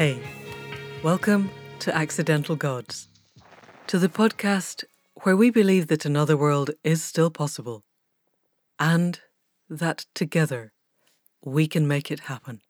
[0.00, 0.18] Hey,
[1.02, 1.50] welcome
[1.80, 3.08] to Accidental Gods,
[3.86, 4.82] to the podcast
[5.24, 7.84] where we believe that another world is still possible
[8.78, 9.20] and
[9.68, 10.72] that together
[11.44, 12.62] we can make it happen.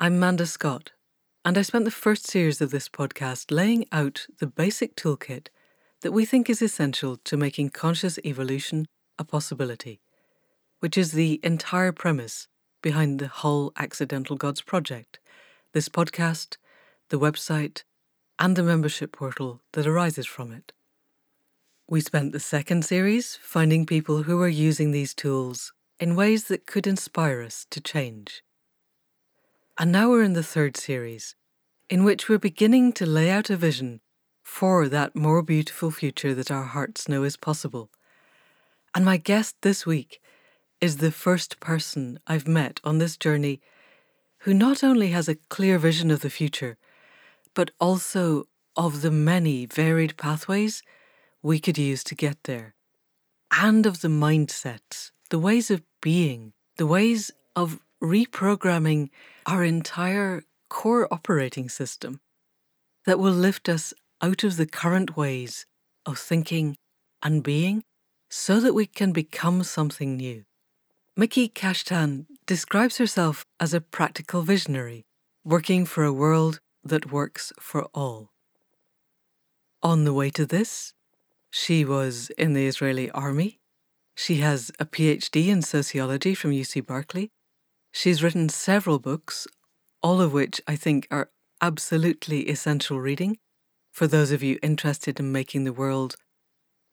[0.00, 0.90] I'm Manda Scott,
[1.44, 5.46] and I spent the first series of this podcast laying out the basic toolkit
[6.00, 10.00] that we think is essential to making conscious evolution a possibility,
[10.80, 12.48] which is the entire premise
[12.82, 15.18] behind the whole Accidental Gods project,
[15.72, 16.56] this podcast,
[17.08, 17.82] the website,
[18.38, 20.72] and the membership portal that arises from it.
[21.88, 26.66] We spent the second series finding people who are using these tools in ways that
[26.66, 28.42] could inspire us to change.
[29.78, 31.34] And now we're in the third series,
[31.88, 34.00] in which we're beginning to lay out a vision
[34.42, 37.90] for that more beautiful future that our hearts know is possible.
[38.94, 40.20] And my guest this week
[40.80, 43.60] is the first person I've met on this journey
[44.44, 46.78] who not only has a clear vision of the future,
[47.54, 48.44] but also
[48.76, 50.82] of the many varied pathways
[51.42, 52.74] we could use to get there,
[53.52, 59.10] and of the mindsets, the ways of being, the ways of reprogramming
[59.46, 62.20] our entire core operating system
[63.04, 63.92] that will lift us
[64.22, 65.66] out of the current ways
[66.06, 66.76] of thinking
[67.22, 67.82] and being
[68.30, 70.44] so that we can become something new.
[71.16, 75.04] Miki Kashtan describes herself as a practical visionary,
[75.44, 78.30] working for a world that works for all.
[79.82, 80.94] On the way to this,
[81.50, 83.58] she was in the Israeli army.
[84.14, 87.32] She has a PhD in sociology from UC Berkeley.
[87.90, 89.48] She's written several books,
[90.02, 91.30] all of which I think are
[91.60, 93.38] absolutely essential reading
[93.90, 96.14] for those of you interested in making the world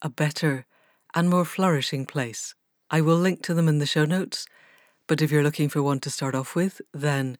[0.02, 0.66] a better
[1.14, 2.56] and more flourishing place.
[2.90, 4.46] I will link to them in the show notes,
[5.08, 7.38] but if you're looking for one to start off with, then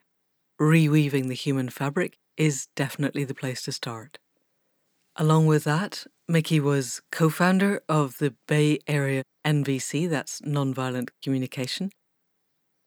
[0.60, 4.18] Reweaving the Human Fabric is definitely the place to start.
[5.16, 11.90] Along with that, Miki was co founder of the Bay Area NVC, that's Nonviolent Communication.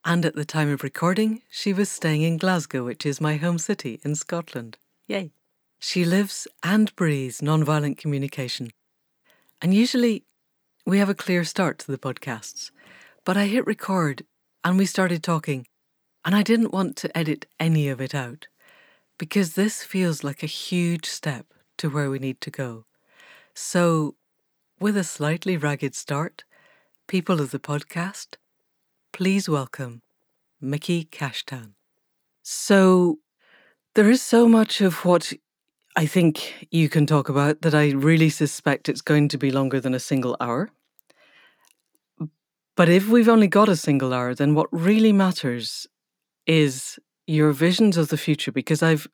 [0.04, 3.58] And at the time of recording, she was staying in Glasgow, which is my home
[3.58, 4.78] city in Scotland.
[5.06, 5.32] Yay!
[5.78, 8.70] She lives and breathes nonviolent communication.
[9.60, 10.24] And usually
[10.84, 12.70] we have a clear start to the podcasts,
[13.24, 14.24] but I hit record
[14.64, 15.66] and we started talking,
[16.24, 18.48] and I didn't want to edit any of it out
[19.18, 21.46] because this feels like a huge step
[21.78, 22.84] to where we need to go.
[23.54, 24.16] So,
[24.80, 26.44] with a slightly ragged start,
[27.06, 28.36] people of the podcast,
[29.12, 30.02] please welcome
[30.60, 31.74] Miki Kashtan.
[32.42, 33.18] So,
[33.94, 35.32] there is so much of what
[35.94, 39.78] I think you can talk about that I really suspect it's going to be longer
[39.78, 40.70] than a single hour.
[42.76, 45.86] But if we've only got a single hour, then what really matters
[46.46, 49.06] is your visions of the future because I've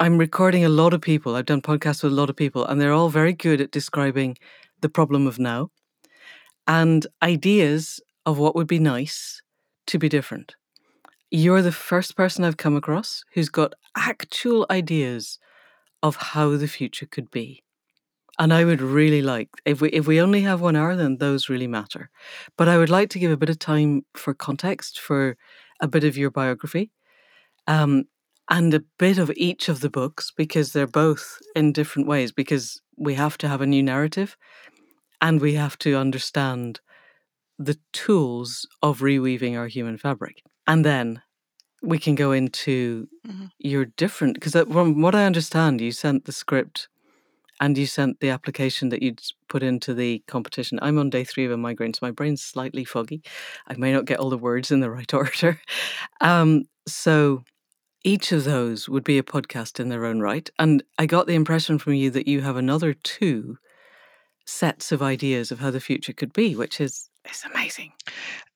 [0.00, 1.36] I'm recording a lot of people.
[1.36, 4.36] I've done podcasts with a lot of people and they're all very good at describing
[4.80, 5.70] the problem of now
[6.66, 9.42] and ideas of what would be nice
[9.86, 10.56] to be different.
[11.30, 15.38] You're the first person I've come across who's got actual ideas
[16.06, 17.62] of how the future could be.
[18.38, 21.48] And I would really like if we if we only have one hour, then those
[21.48, 22.10] really matter.
[22.58, 25.36] But I would like to give a bit of time for context, for
[25.80, 26.90] a bit of your biography,
[27.66, 28.04] um,
[28.50, 32.30] and a bit of each of the books because they're both in different ways.
[32.30, 34.36] Because we have to have a new narrative,
[35.20, 36.80] and we have to understand
[37.58, 41.22] the tools of reweaving our human fabric, and then
[41.86, 43.46] we can go into mm-hmm.
[43.58, 46.88] your different because from what I understand, you sent the script
[47.60, 50.78] and you sent the application that you'd put into the competition.
[50.82, 53.22] I'm on day three of a migraine, so my brain's slightly foggy.
[53.66, 55.60] I may not get all the words in the right order.
[56.20, 57.44] Um, so
[58.04, 60.48] each of those would be a podcast in their own right.
[60.58, 63.58] And I got the impression from you that you have another two
[64.44, 67.92] sets of ideas of how the future could be, which is is amazing.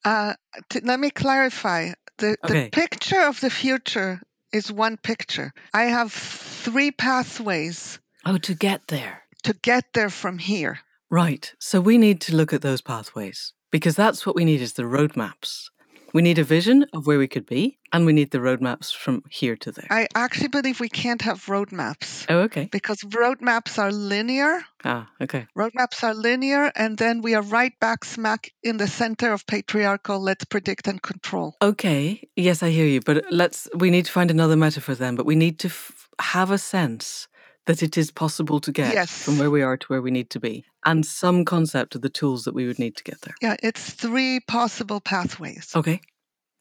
[0.05, 0.35] Uh,
[0.69, 1.93] t- let me clarify.
[2.21, 2.65] The, okay.
[2.65, 4.21] the picture of the future
[4.53, 5.53] is one picture.
[5.73, 9.23] I have three pathways Oh, to get there.
[9.45, 10.81] To get there from here.
[11.09, 11.53] Right.
[11.59, 14.83] So we need to look at those pathways because that's what we need is the
[14.83, 15.71] roadmaps.
[16.13, 19.23] We need a vision of where we could be, and we need the roadmaps from
[19.31, 19.87] here to there.
[19.91, 22.27] I actually believe we can't have roadmaps.
[22.29, 22.69] Oh, okay.
[22.71, 24.63] Because roadmaps are linear.
[24.85, 25.47] Ah, okay.
[25.57, 30.21] Roadmaps are linear, and then we are right back smack in the center of patriarchal
[30.21, 31.57] let's predict and control.
[31.63, 32.29] Okay.
[32.37, 33.01] Yes, I hear you.
[33.01, 36.51] But let's, we need to find another metaphor then, but we need to f- have
[36.51, 37.29] a sense
[37.67, 39.11] that it is possible to get yes.
[39.11, 42.09] from where we are to where we need to be, and some concept of the
[42.09, 43.35] tools that we would need to get there.
[43.41, 45.73] Yeah, it's three possible pathways.
[45.75, 46.01] Okay.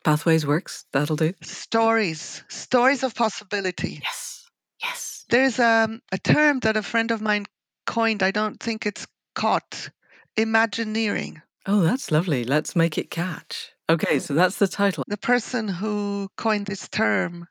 [0.04, 0.86] Pathways works.
[0.94, 1.34] That'll do.
[1.42, 4.00] Stories, stories of possibility.
[4.02, 4.50] Yes.
[4.82, 5.26] Yes.
[5.30, 7.46] There's um, a term that a friend of mine
[7.86, 8.24] coined.
[8.24, 9.06] I don't think it's
[9.36, 9.90] caught.
[10.38, 11.42] Imagineering.
[11.66, 12.46] Oh, that's lovely.
[12.46, 13.72] Let's make it catch.
[13.90, 15.04] Okay, so that's the title.
[15.08, 17.48] The person who coined this term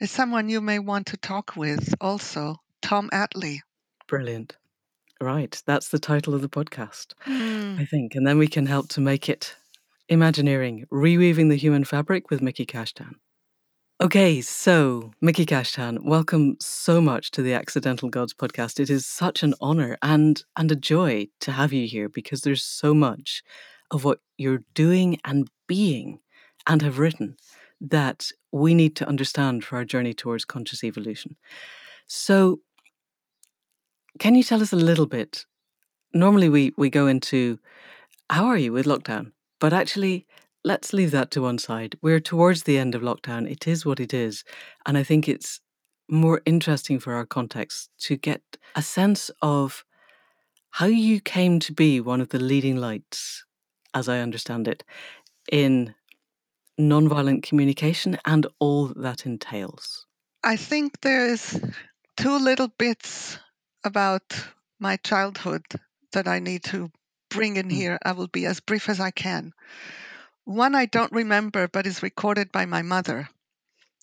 [0.00, 3.60] is someone you may want to talk with also, Tom Atlee.
[4.08, 4.56] Brilliant.
[5.20, 7.78] Right, that's the title of the podcast, mm.
[7.78, 8.14] I think.
[8.14, 9.54] And then we can help to make it
[10.08, 13.14] Imagineering, Reweaving the Human Fabric with Miki Kashtan.
[14.02, 18.80] Okay, so Miki Kashtan, welcome so much to the Accidental Gods podcast.
[18.80, 22.64] It is such an honor and and a joy to have you here because there's
[22.64, 23.44] so much
[23.92, 26.18] of what you're doing and being
[26.66, 27.36] and have written
[27.80, 31.36] that we need to understand for our journey towards conscious evolution.
[32.06, 32.60] So,
[34.18, 35.46] can you tell us a little bit?
[36.12, 37.58] Normally, we, we go into
[38.30, 39.32] how are you with lockdown?
[39.60, 40.26] But actually,
[40.64, 41.96] let's leave that to one side.
[42.02, 43.50] We're towards the end of lockdown.
[43.50, 44.44] It is what it is.
[44.86, 45.60] And I think it's
[46.08, 48.42] more interesting for our context to get
[48.76, 49.84] a sense of
[50.70, 53.44] how you came to be one of the leading lights,
[53.94, 54.84] as I understand it,
[55.50, 55.94] in
[56.78, 60.06] nonviolent communication and all that entails?
[60.44, 61.60] I think there's
[62.16, 63.38] two little bits
[63.84, 64.22] about
[64.78, 65.64] my childhood
[66.12, 66.90] that I need to
[67.30, 67.72] bring in mm.
[67.72, 67.98] here.
[68.04, 69.52] I will be as brief as I can.
[70.44, 73.28] One I don't remember, but is recorded by my mother,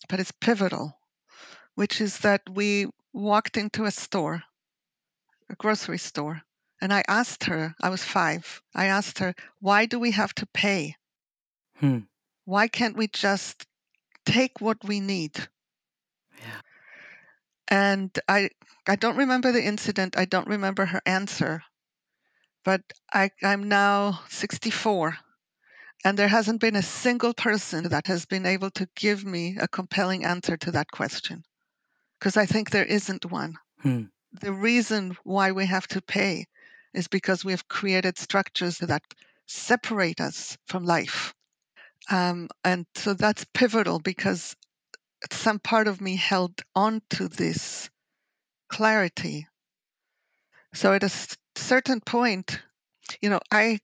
[0.08, 0.98] but it's pivotal,
[1.74, 4.42] which is that we walked into a store,
[5.50, 6.42] a grocery store,
[6.80, 10.46] and I asked her, I was five, I asked her, why do we have to
[10.46, 10.96] pay?
[11.76, 12.00] Hmm.
[12.46, 13.66] Why can't we just
[14.24, 15.36] take what we need?
[16.38, 16.60] Yeah.
[17.70, 18.50] And I
[18.86, 20.16] I don't remember the incident.
[20.18, 21.62] I don't remember her answer.
[22.64, 22.82] But
[23.12, 25.16] I, I'm now 64,
[26.04, 29.68] and there hasn't been a single person that has been able to give me a
[29.68, 31.42] compelling answer to that question.
[32.18, 33.56] Because I think there isn't one.
[33.80, 34.04] Hmm.
[34.32, 36.46] The reason why we have to pay
[36.92, 39.02] is because we have created structures that
[39.46, 41.34] separate us from life.
[42.10, 44.54] Um, and so that's pivotal because
[45.30, 47.90] some part of me held on to this
[48.68, 49.46] clarity.
[50.72, 52.60] So at a certain point,
[53.20, 53.80] you know, I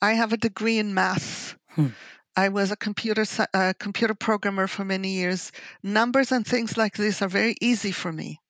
[0.00, 1.56] I have a degree in math.
[1.68, 1.88] Hmm.
[2.34, 5.52] I was a computer a computer programmer for many years.
[5.82, 8.40] Numbers and things like this are very easy for me.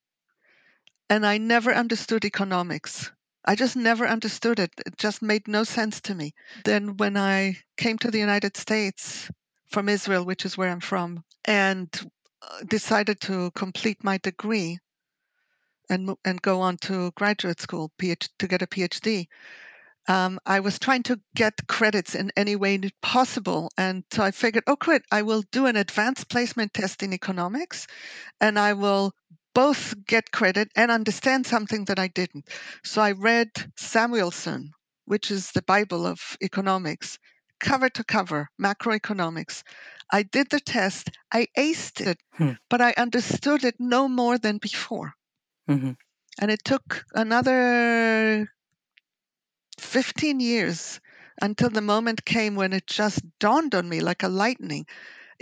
[1.11, 3.11] And I never understood economics.
[3.45, 4.71] I just never understood it.
[4.87, 6.33] It just made no sense to me.
[6.65, 9.29] Then when I came to the United States
[9.69, 11.89] from Israel, which is where I'm from, and
[12.67, 14.79] decided to complete my degree
[15.89, 19.27] and and go on to graduate school PhD, to get a PhD.
[20.09, 24.65] Um, I was trying to get credits in any way possible, and so I figured,
[24.67, 27.87] oh, great, I will do an advanced placement test in economics,
[28.41, 29.13] and I will
[29.55, 32.49] both get credit and understand something that I didn't.
[32.83, 34.73] So I read Samuelson,
[35.05, 37.19] which is the Bible of economics,
[37.61, 39.63] cover to cover, macroeconomics.
[40.13, 42.53] I did the test, I aced it, hmm.
[42.69, 45.15] but I understood it no more than before.
[45.69, 45.93] Mm-hmm.
[46.39, 48.47] And it took another
[49.79, 51.01] 15 years
[51.41, 54.87] until the moment came when it just dawned on me like a lightning.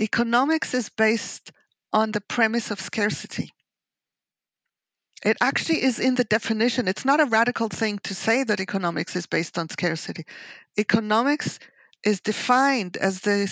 [0.00, 1.50] Economics is based
[1.92, 3.52] on the premise of scarcity.
[5.24, 6.88] It actually is in the definition.
[6.88, 10.24] It's not a radical thing to say that economics is based on scarcity.
[10.78, 11.58] Economics
[12.04, 13.46] is defined as the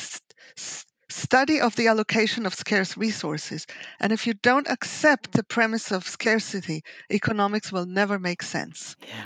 [1.10, 3.66] study of the allocation of scarce resources.
[4.00, 8.96] And if you don't accept the premise of scarcity, economics will never make sense.
[9.06, 9.24] Yeah.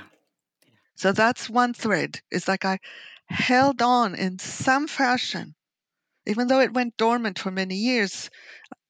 [0.94, 2.20] So that's one thread.
[2.30, 2.78] It's like I
[3.26, 5.54] held on in some fashion,
[6.26, 8.30] even though it went dormant for many years.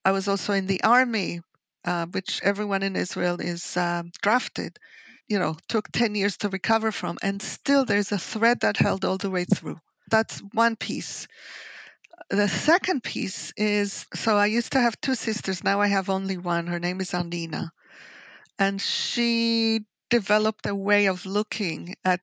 [0.05, 1.41] I was also in the army,
[1.85, 4.79] uh, which everyone in Israel is uh, drafted.
[5.29, 9.05] You know, took 10 years to recover from, and still there's a thread that held
[9.05, 9.81] all the way through.
[10.11, 11.27] That's one piece.
[12.33, 16.39] The second piece is so I used to have two sisters, now I have only
[16.39, 16.67] one.
[16.67, 17.69] Her name is Arnina.
[18.59, 22.23] And she developed a way of looking at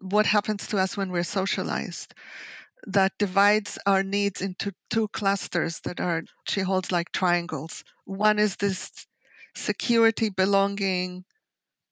[0.00, 2.14] what happens to us when we're socialized
[2.88, 7.84] that divides our needs into two clusters that are she holds like triangles.
[8.06, 8.90] One is this
[9.54, 11.24] security, belonging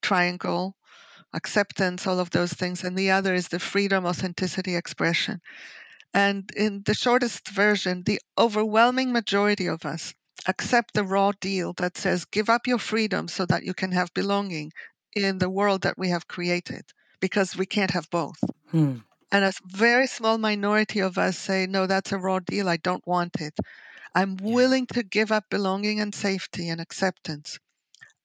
[0.03, 0.75] triangle,
[1.33, 5.41] acceptance, all of those things, and the other is the freedom, authenticity, expression.
[6.17, 10.15] And in the shortest version, the overwhelming majority of us
[10.47, 14.15] accept the raw deal that says give up your freedom so that you can have
[14.15, 14.73] belonging
[15.13, 16.87] in the world that we have created
[17.21, 18.41] because we can't have both.
[18.71, 19.01] Hmm.
[19.31, 22.67] And a very small minority of us say, no, that's a raw deal.
[22.71, 23.55] I don't want it.
[24.15, 24.55] I'm Yeah.
[24.55, 27.59] willing to give up belonging and safety and acceptance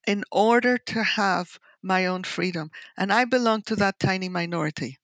[0.07, 2.71] in order to have my own freedom.
[2.95, 5.00] And I belong to that tiny minority.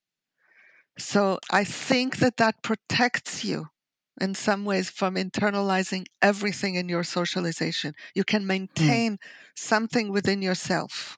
[0.97, 3.67] So I think that that protects you
[4.19, 7.93] in some ways from internalizing everything in your socialization.
[8.15, 8.47] You can hmm.
[8.47, 9.19] maintain
[9.55, 11.17] something within yourself.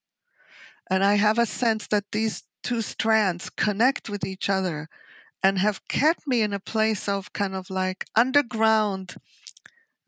[0.90, 4.90] And I have a sense that these two strands connect with each other
[5.44, 9.16] and have kept me in a place of kind of like underground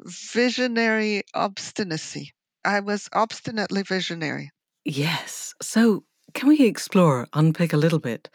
[0.01, 2.33] visionary obstinacy.
[2.65, 4.51] I was obstinately visionary.
[4.83, 5.53] Yes.
[5.61, 8.29] So, can we explore, unpick a little bit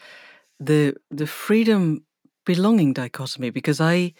[0.60, 2.04] the the freedom
[2.44, 4.14] belonging dichotomy because I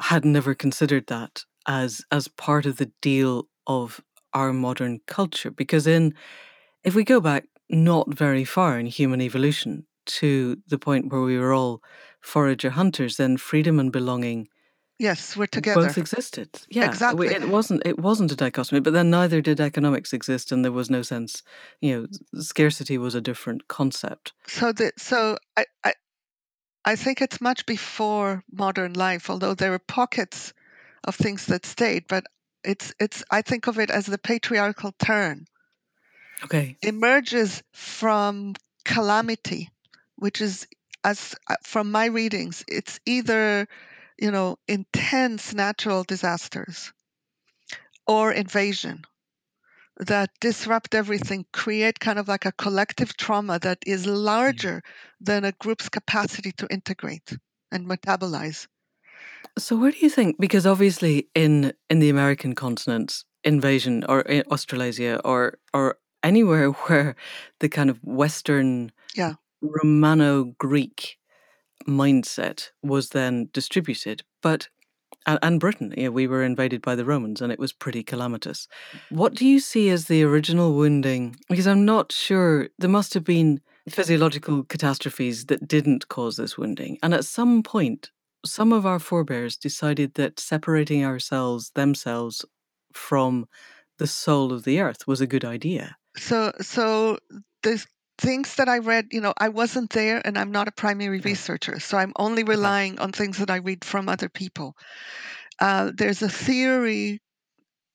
[0.00, 4.00] had never considered that as as part of the deal of
[4.32, 6.14] our modern culture because in
[6.84, 11.38] if we go back not very far in human evolution to the point where we
[11.38, 11.82] were all
[12.20, 14.48] forager hunters then freedom and belonging
[14.98, 15.82] Yes, we're together.
[15.82, 17.28] both existed yeah Exactly.
[17.28, 20.88] it wasn't it wasn't a dichotomy but then neither did economics exist and there was
[20.88, 21.42] no sense
[21.80, 25.92] you know scarcity was a different concept So the so I, I
[26.84, 30.52] I think it's much before modern life, although there are pockets
[31.02, 32.24] of things that stayed, but
[32.62, 35.46] it's it's I think of it as the patriarchal turn
[36.44, 39.70] okay emerges from calamity,
[40.16, 40.66] which is
[41.02, 43.66] as uh, from my readings, it's either
[44.18, 46.92] you know intense natural disasters
[48.06, 49.04] or invasion
[49.98, 54.24] that disrupt everything, create kind of like a collective trauma that is mm.
[54.24, 54.82] larger
[55.20, 57.36] than a group's capacity to integrate
[57.70, 58.66] and metabolize.
[59.56, 60.36] So where do you think?
[60.40, 67.14] Because obviously, in in the American continent, invasion or in Australasia or or anywhere where
[67.60, 69.34] the kind of Western Yeah.
[69.62, 71.18] Romano-Greek
[71.86, 74.68] mindset was then distributed, but
[75.26, 78.02] and, and Britain, you know, we were invaded by the Romans, and it was pretty
[78.02, 78.68] calamitous.
[79.10, 81.36] What do you see as the original wounding?
[81.48, 86.98] Because I'm not sure there must have been physiological catastrophes that didn't cause this wounding,
[87.02, 88.10] and at some point
[88.44, 92.44] some of our forebears decided that separating ourselves themselves
[92.92, 93.46] from
[93.98, 95.96] the soul of the earth was a good idea.
[96.16, 97.18] So so
[97.62, 97.84] the
[98.18, 101.80] things that I read, you know, I wasn't there and I'm not a primary researcher,
[101.80, 104.76] so I'm only relying on things that I read from other people.
[105.60, 107.20] Uh, there's a theory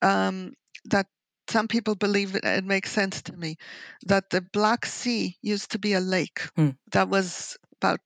[0.02, 0.54] um,
[0.86, 1.08] that
[1.50, 3.58] some people believe it, it makes sense to me
[4.06, 6.70] that the Black Sea used to be a lake Hmm.
[6.92, 8.00] that was about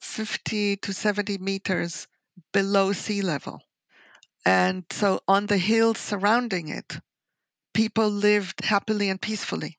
[0.00, 2.06] 50 to 70 meters
[2.52, 3.60] below sea level.
[4.46, 6.98] And so on the hills surrounding it,
[7.74, 9.78] people lived happily and peacefully.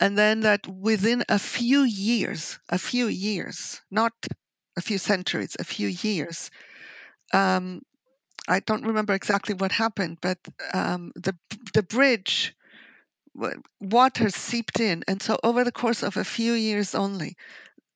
[0.00, 4.12] And then that within a few years, a few years, not
[4.76, 6.50] a few centuries, a few years,
[7.32, 7.82] um,
[8.48, 10.38] I don't remember exactly what happened, but
[10.74, 11.36] um, the
[11.74, 12.54] the bridge
[13.80, 17.36] water seeped in, and so over the course of a few years only,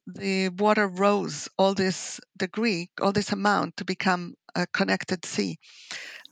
[0.07, 5.59] the water rose all this degree, all this amount to become a connected sea.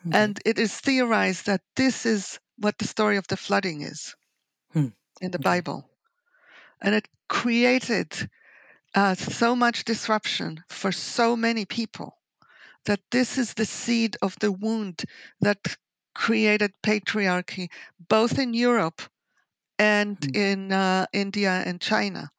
[0.06, 0.18] Okay.
[0.24, 4.14] And it is theorized that this is what the story of the flooding is
[4.72, 4.88] Hmm.
[5.20, 5.88] In the Bible,
[6.80, 8.12] and it created
[8.94, 12.16] uh, so much disruption for so many people
[12.84, 15.04] that this is the seed of the wound
[15.40, 15.58] that
[16.14, 17.68] created patriarchy
[18.08, 19.02] both in Europe
[19.78, 20.36] and Mm.
[20.36, 22.30] in uh, India and China.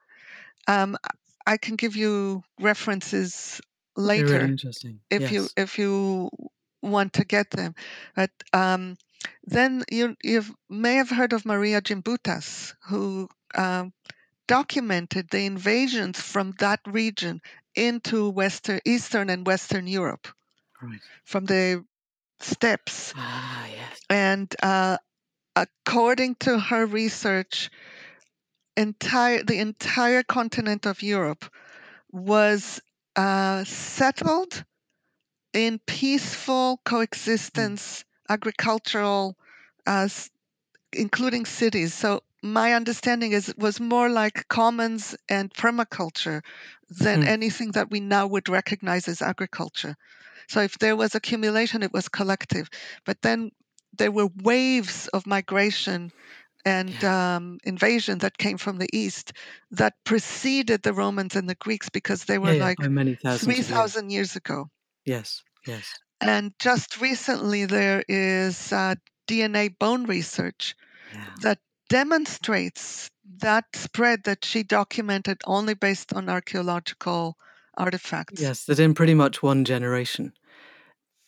[0.67, 0.97] Um,
[1.45, 3.61] I can give you references
[4.15, 4.55] really later
[5.09, 6.29] if you if you
[6.81, 7.75] want to get them.
[8.15, 8.95] But um,
[9.43, 13.93] then you you may have heard of Maria Gimbutas, who um,
[14.47, 17.41] documented the invasions from that region
[17.75, 20.27] into Western, Eastern, and Western Europe
[20.81, 21.01] Right.
[21.25, 21.85] from the
[22.39, 23.13] steppes.
[23.15, 23.99] Ah, yes.
[24.09, 24.97] And uh,
[25.55, 27.69] according to her research,
[28.77, 31.45] entire the entire continent of Europe
[32.11, 32.79] was
[33.15, 34.63] uh, settled
[35.53, 39.37] in peaceful coexistence, agricultural,
[39.87, 40.07] uh,
[40.93, 41.93] including cities.
[41.93, 46.43] So my understanding is it was more like commons and permaculture
[46.89, 47.23] than Hmm.
[47.23, 49.95] anything that we now would recognize as agriculture.
[50.49, 52.69] So if there was accumulation, it was collective.
[53.05, 53.51] But then
[53.97, 56.11] there were waves of migration
[56.65, 59.33] and um, invasion that came from the east
[59.71, 63.15] that preceded the Romans and the Greeks because they were Yeah, yeah, like by many
[63.15, 63.97] thousands of years.
[63.97, 64.69] 3,000 years ago.
[65.03, 65.99] Yes, yes.
[66.21, 68.95] And just recently, there is uh,
[69.27, 70.75] DNA bone research
[71.13, 71.29] Yeah.
[71.41, 71.59] that
[71.89, 77.37] demonstrates that spread that she documented only based on archaeological
[77.77, 78.41] artifacts.
[78.41, 80.33] Yes, that in pretty much one generation,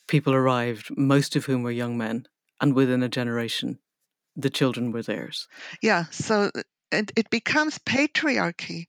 [0.08, 2.28] people arrived, most of whom were young men,
[2.60, 3.80] and within a generation,
[4.36, 5.48] the children were theirs.
[5.82, 6.52] Yeah, so
[6.92, 8.88] and it becomes patriarchy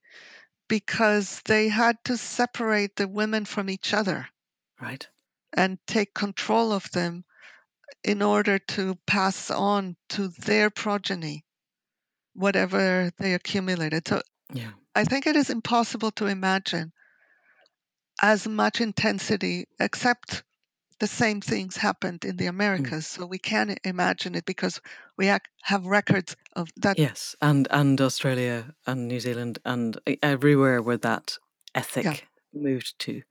[0.68, 4.26] because they had to separate the women from each other
[4.80, 5.08] Right.
[5.54, 7.24] And take control of them
[8.04, 11.44] in order to pass on to their progeny
[12.34, 14.08] whatever they accumulated.
[14.08, 14.72] So Yeah.
[14.94, 16.92] I think it is impossible to imagine
[18.20, 20.42] as much intensity, except
[20.98, 22.50] the same things happened in the hmm.
[22.50, 23.06] Americas.
[23.06, 24.80] So we can imagine it because
[25.16, 26.98] we ac- have records of that.
[26.98, 31.38] Yes, and and Australia and New Zealand and everywhere where that
[31.74, 32.16] ethic Yeah.
[32.52, 33.22] moved to.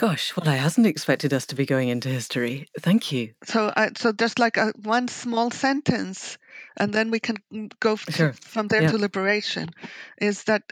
[0.00, 2.68] Gosh, well, I hasn't expected us to be going into history.
[2.80, 3.34] Thank you.
[3.44, 6.38] So, I, so just like a, one small sentence,
[6.74, 7.36] and then we can
[7.80, 8.32] go f- Sure.
[8.32, 8.92] from there Yeah.
[8.92, 9.68] to liberation.
[10.16, 10.62] Is that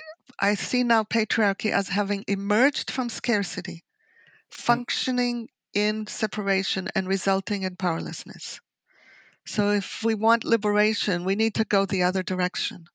[0.40, 3.84] I see now patriarchy as having emerged from scarcity,
[4.50, 4.62] hmm.
[4.62, 8.60] functioning in separation, and resulting in powerlessness.
[9.44, 12.86] So, if we want liberation, we need to go the other direction.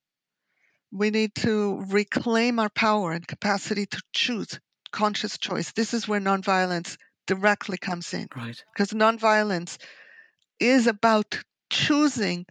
[0.92, 4.60] We need to reclaim our power and capacity to choose
[4.94, 5.74] conscious choice.
[5.74, 6.98] This is where nonviolence
[7.28, 8.64] directly comes in Right.
[8.74, 9.78] because nonviolence
[10.60, 12.46] is about choosing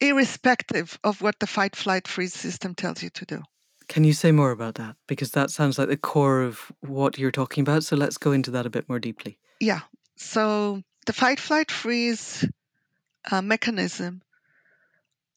[0.00, 3.42] irrespective of what the fight flight freeze system tells you to do
[3.88, 4.96] Can you say more about that?
[5.06, 7.84] Because that sounds like the core of what you're talking about.
[7.84, 9.38] So let's go into that a bit more deeply.
[9.60, 9.80] yeah
[10.16, 12.44] so the fight flight freeze
[13.30, 14.22] uh, mechanism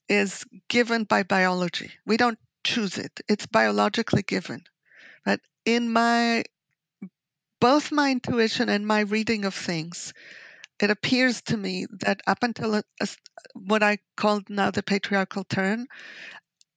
[0.09, 4.61] is given by biology we don't choose it it's biologically given
[5.25, 6.43] but in my
[7.59, 10.13] both my intuition and my reading of things
[10.79, 13.07] it appears to me that up until a, a
[13.55, 15.87] what I called now the patriarchal turn,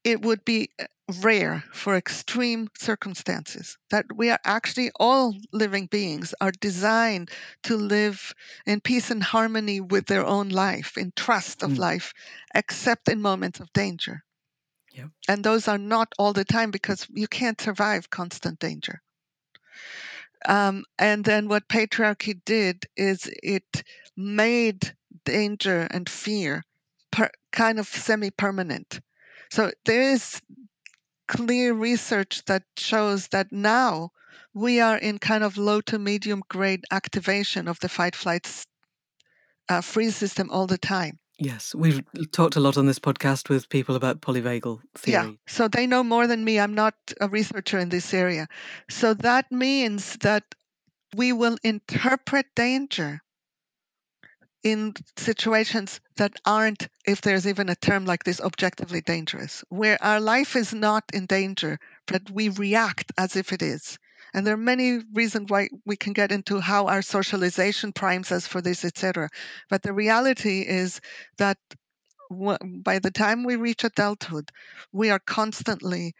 [0.05, 0.87] it would be uh,
[1.21, 7.31] rare for extreme circumstances that we are actually all living beings are designed
[7.65, 8.35] to live
[8.67, 11.79] in peace and harmony with their own life, in trust of Mm.
[11.79, 12.13] life,
[12.55, 14.25] except in moments of danger.
[15.29, 19.01] And those are not all the time because you can't survive constant danger.
[20.47, 23.83] Um, and then what patriarchy did is it
[24.17, 26.65] made danger and fear
[27.11, 29.01] per, kind of semi permanent.
[29.51, 30.41] So there is
[31.27, 34.11] clear research that shows that now
[34.55, 38.49] we are in kind of low to medium grade activation of the fight flight
[39.69, 41.19] uh, freeze system all the time.
[41.39, 45.29] Yes, we've talked a lot on this podcast with people about polyvagal theory.
[45.29, 45.31] Yeah.
[45.47, 46.59] So they know more than me.
[46.59, 48.49] I'm not a researcher in this area.
[48.91, 50.43] So that means that
[51.15, 53.21] we will interpret danger
[54.65, 60.21] in situations that aren't, if there's even a term like this, objectively dangerous, where our
[60.21, 63.97] life is not in danger, but we react as if it is.
[64.39, 68.47] And there are many reasons why we can get into how our socialization primes us
[68.47, 69.31] for this, etc.
[69.69, 71.01] But the reality is
[71.39, 71.59] that
[72.31, 74.53] by the time we reach adulthood,
[74.93, 76.15] we are constantly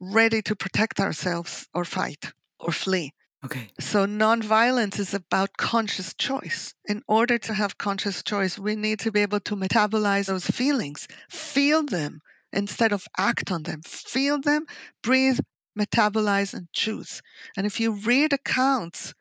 [0.00, 3.12] ready to protect ourselves or fight or flee.
[3.44, 3.68] Okay.
[3.78, 6.74] So, nonviolence is about conscious choice.
[6.86, 11.06] In order to have conscious choice, we need to be able to metabolize those feelings,
[11.30, 12.18] feel them
[12.52, 13.82] instead of act on them.
[13.82, 14.66] Feel them,
[15.04, 15.38] breathe,
[15.78, 17.22] metabolize, and choose.
[17.56, 19.14] And if you read accounts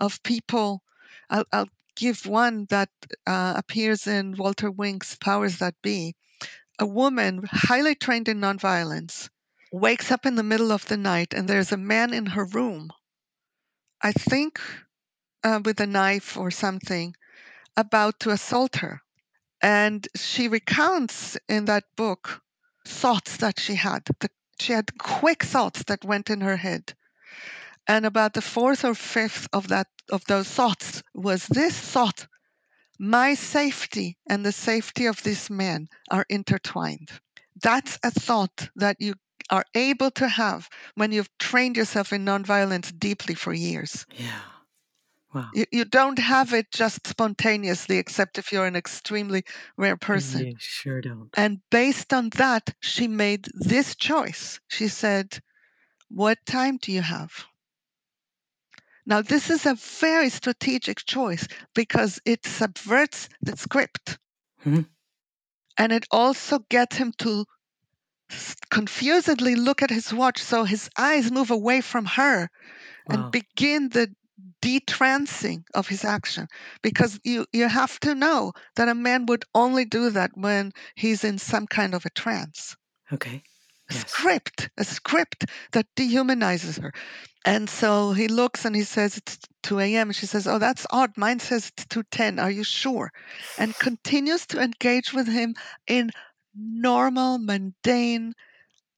[0.00, 0.82] of people,
[1.30, 2.90] I'll, I'll give one that
[3.26, 6.14] uh, appears in Walter Wink's Powers That Be.
[6.78, 9.28] A woman highly trained in nonviolence
[9.72, 12.90] wakes up in the middle of the night and there's a man in her room
[14.04, 14.60] I think
[15.42, 17.14] uh, with a knife or something,
[17.76, 19.00] about to assault her.
[19.62, 22.42] And she recounts in that book
[22.86, 24.04] thoughts that she had.
[24.20, 24.28] The,
[24.64, 26.94] she had quick thoughts that went in her head.
[27.86, 32.26] And about the fourth or fifth of that of those thoughts was this thought:
[32.98, 37.10] my safety and the safety of this man are intertwined.
[37.62, 39.14] That's a thought that you
[39.50, 44.06] are able to have when you've trained yourself in nonviolence deeply for years.
[44.16, 44.40] Yeah.
[45.34, 45.50] Wow.
[45.52, 49.44] You, you don't have it just spontaneously, except if you're an extremely
[49.76, 50.46] rare person.
[50.46, 51.28] You sure don't.
[51.36, 54.60] And based on that, she made this choice.
[54.68, 55.40] She said,
[56.08, 57.32] What time do you have?
[59.06, 64.18] Now, this is a very strategic choice because it subverts the script.
[64.64, 64.86] Mhm.
[65.76, 67.44] And it also gets him to
[68.70, 72.48] confusedly look at his watch so his eyes move away from her
[73.06, 73.14] Wow.
[73.14, 74.14] and begin the
[74.62, 76.48] detrancing of his action
[76.82, 81.24] because you you have to know that a man would only do that when he's
[81.24, 82.76] in some kind of a trance.
[83.12, 83.42] Okay.
[83.90, 84.04] a Yes.
[84.08, 86.92] script a script that dehumanizes her.
[87.44, 91.12] And so he looks and he says it's 2 a.m she says oh that's odd.
[91.16, 93.10] Mine says it's 2.10 are you sure?
[93.58, 95.54] And continues to engage with him
[95.86, 96.10] in
[96.54, 98.32] normal mundane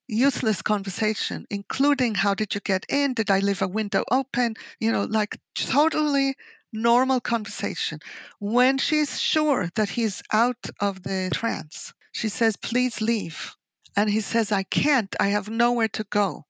[0.08, 3.14] useless conversation, including how did you get in?
[3.14, 4.54] Did I leave a window open?
[4.80, 6.36] You know, like totally
[6.72, 8.00] normal conversation.
[8.38, 13.54] When she's sure that he's out of the trance, she says, please leave.
[13.96, 15.14] And he says, I can't.
[15.18, 16.44] I have nowhere to go,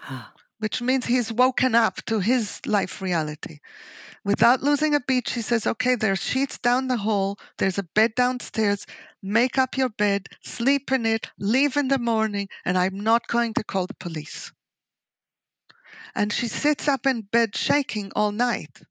[0.00, 0.32] Ah.
[0.58, 3.58] which means he's woken up to his life reality.
[4.24, 8.14] Without losing a beat, she says, Okay, there's sheets down the hall, there's a bed
[8.14, 8.86] downstairs.
[9.20, 13.54] Make up your bed, sleep in it, leave in the morning, and I'm not going
[13.54, 14.52] to call the police.
[16.14, 18.82] And she sits up in bed shaking all night.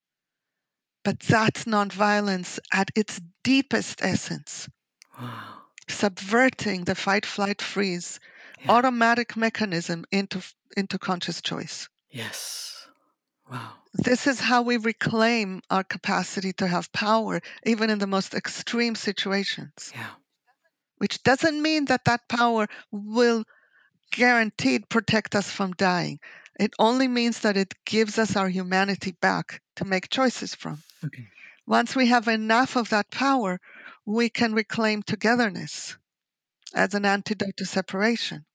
[1.04, 4.68] But that's nonviolence at its deepest essence,
[5.20, 5.62] Wow.
[5.88, 8.20] subverting the fight, flight, freeze
[8.60, 8.72] Yeah.
[8.74, 10.44] automatic mechanism into,
[10.76, 11.90] into conscious choice.
[12.10, 12.81] Yes.
[13.52, 13.74] Wow.
[13.94, 18.96] this is how we reclaim our capacity to have power, even in the most extreme
[18.96, 19.92] situations.
[19.94, 20.08] Yeah.
[20.98, 23.44] Which doesn't mean that that power will
[24.12, 26.20] guaranteed protect us from dying.
[26.60, 30.82] It only means that it gives us our humanity back to make choices from.
[31.04, 31.28] Okay.
[31.68, 33.60] Once we have enough of that power,
[34.06, 35.98] we can reclaim togetherness
[36.74, 38.46] as an antidote to separation.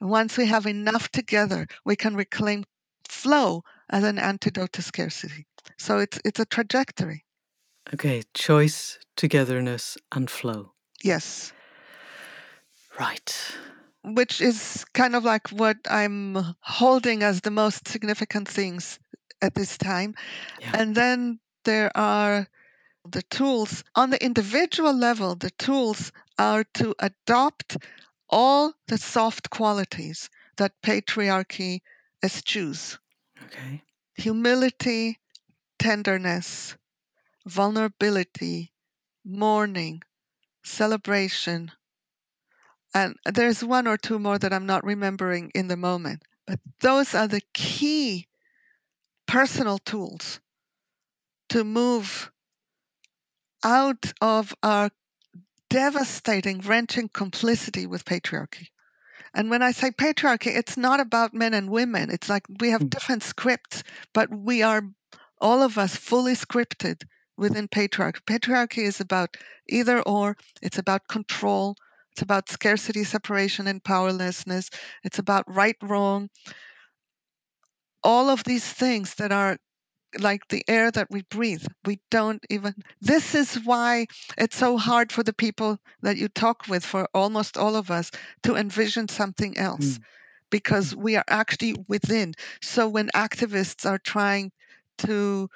[0.00, 2.64] And once we have enough together, we can reclaim
[3.08, 5.46] flow as an antidote to scarcity.
[5.78, 7.24] So it's it's a trajectory.
[7.94, 8.22] Okay.
[8.34, 10.72] Choice, togetherness, and flow.
[11.04, 11.52] Yes.
[12.98, 13.32] Right.
[14.04, 18.98] Which is kind of like what I'm holding as the most significant things
[19.40, 20.14] at this time.
[20.60, 20.70] Yeah.
[20.74, 22.48] And then there are
[23.08, 27.76] the tools on the individual level, the tools are to adopt
[28.28, 31.80] all the soft qualities that patriarchy
[32.22, 32.98] eschews
[33.46, 33.82] Okay.
[34.16, 35.18] humility,
[35.78, 36.76] tenderness,
[37.46, 38.72] vulnerability,
[39.24, 40.02] mourning,
[40.64, 41.70] celebration.
[42.94, 46.22] And there's one or two more that I'm not remembering in the moment.
[46.46, 48.26] But those are the key
[49.26, 50.40] personal tools
[51.50, 52.30] to move
[53.64, 54.90] out of our
[55.70, 58.68] devastating, wrenching complicity with patriarchy.
[59.34, 62.10] And when I say patriarchy, it's not about men and women.
[62.10, 62.90] It's like we have Mm.
[62.90, 64.82] different scripts, but we are
[65.40, 67.02] all of us fully scripted
[67.36, 68.20] within patriarchy.
[68.26, 69.36] Patriarchy is about
[69.68, 71.76] either or, it's about control,
[72.12, 74.68] it's about scarcity, separation, and powerlessness,
[75.02, 76.28] it's about right, wrong.
[78.04, 79.56] All of these things that are
[80.18, 81.64] like the air that we breathe.
[81.84, 82.74] We don't even.
[83.00, 84.06] This is why
[84.38, 88.10] it's so hard for the people that you talk with, for almost all of us,
[88.44, 90.02] to envision something else Mm.
[90.50, 92.34] because we are actually within.
[92.60, 94.52] So when activists are trying
[94.98, 95.48] to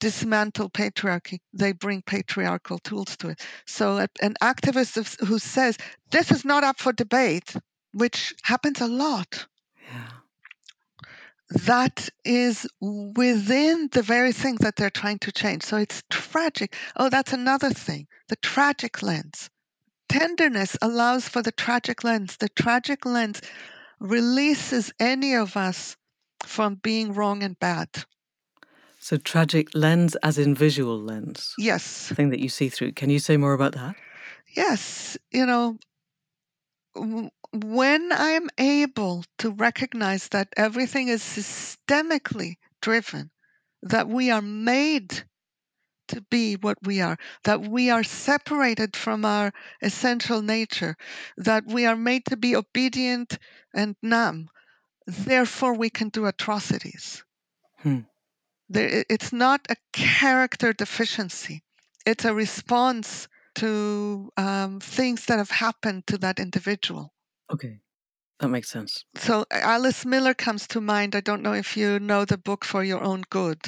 [0.00, 3.40] dismantle patriarchy, they bring patriarchal tools to it.
[3.66, 5.78] So an activist who says,
[6.10, 7.56] this is not up for debate,
[7.92, 9.46] which happens a lot
[9.82, 10.08] Yeah.
[11.50, 15.62] That is within the very thing that they're trying to change.
[15.62, 16.74] So it's tragic.
[16.96, 19.50] Oh, that's another thing the tragic lens.
[20.08, 22.36] Tenderness allows for the tragic lens.
[22.36, 23.40] The tragic lens
[24.00, 25.96] releases any of us
[26.44, 27.88] from being wrong and bad.
[28.98, 32.92] So tragic lens, as in visual lens, Yes, thing that you see through.
[32.92, 33.96] Can you say more about that?
[34.56, 35.78] yes, you know,
[37.62, 43.30] when I'm able to recognize that everything is systemically driven,
[43.82, 45.22] that we are made
[46.08, 50.96] to be what we are, that we are separated from our essential nature,
[51.36, 53.38] that we are made to be obedient
[53.72, 54.48] and numb.
[55.06, 57.22] Therefore, we can do atrocities.
[57.78, 58.00] Hmm.
[58.68, 61.62] There, it's not a character deficiency,
[62.04, 67.13] it's a response to um, things that have happened to that individual.
[67.52, 67.80] Okay.
[68.40, 69.04] That makes sense.
[69.16, 71.14] So Alice Miller comes to mind.
[71.14, 73.60] I don't know if you know the book For Your Own Good.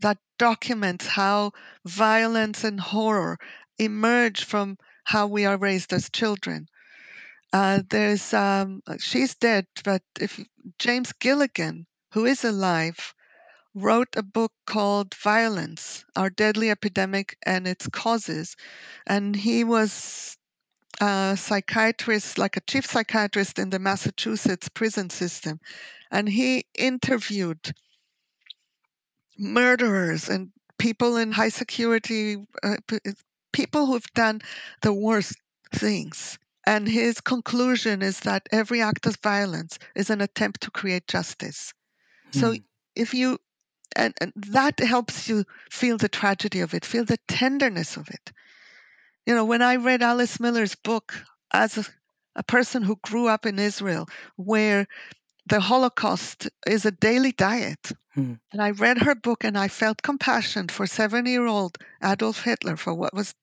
[0.00, 1.52] That documents how
[1.84, 3.38] violence and horror
[3.78, 6.68] emerge from how we are raised as children.
[7.52, 10.40] Uh, there's um, she's dead, but if
[10.78, 13.14] James Gilligan, who is alive,
[13.74, 18.56] wrote a book called Violence: Our Deadly Epidemic and Its Causes,
[19.06, 20.38] and he was
[21.02, 25.60] a psychiatrist, like a chief psychiatrist in the Massachusetts prison system,
[26.12, 27.74] and he interviewed
[29.38, 32.76] murderers and people in high security, uh,
[33.52, 34.40] people who've done
[34.82, 35.36] the worst
[35.74, 36.38] things.
[36.66, 41.72] And his conclusion is that every act of violence is an attempt to create justice.
[42.32, 42.58] So Hmm.
[42.94, 43.38] if you,
[43.96, 48.32] and, and that helps you feel the tragedy of it, feel the tenderness of it.
[49.26, 51.14] You know, when I read Alice Miller's book
[51.52, 51.84] as a,
[52.36, 54.86] a person who grew up in Israel, where
[55.46, 58.34] the Holocaust is a daily diet, Hmm.
[58.52, 62.76] and I read her book and I felt compassion for seven year old Adolf Hitler
[62.76, 63.34] for what was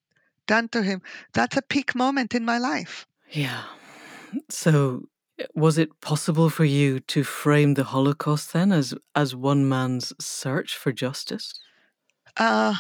[0.46, 1.02] done to him.
[1.34, 3.08] That's a peak moment in my life.
[3.32, 3.64] Yeah.
[4.50, 5.10] So,
[5.56, 10.78] was it possible for you to frame the Holocaust then as as one man's search
[10.78, 11.54] for justice,
[12.38, 12.76] Uh,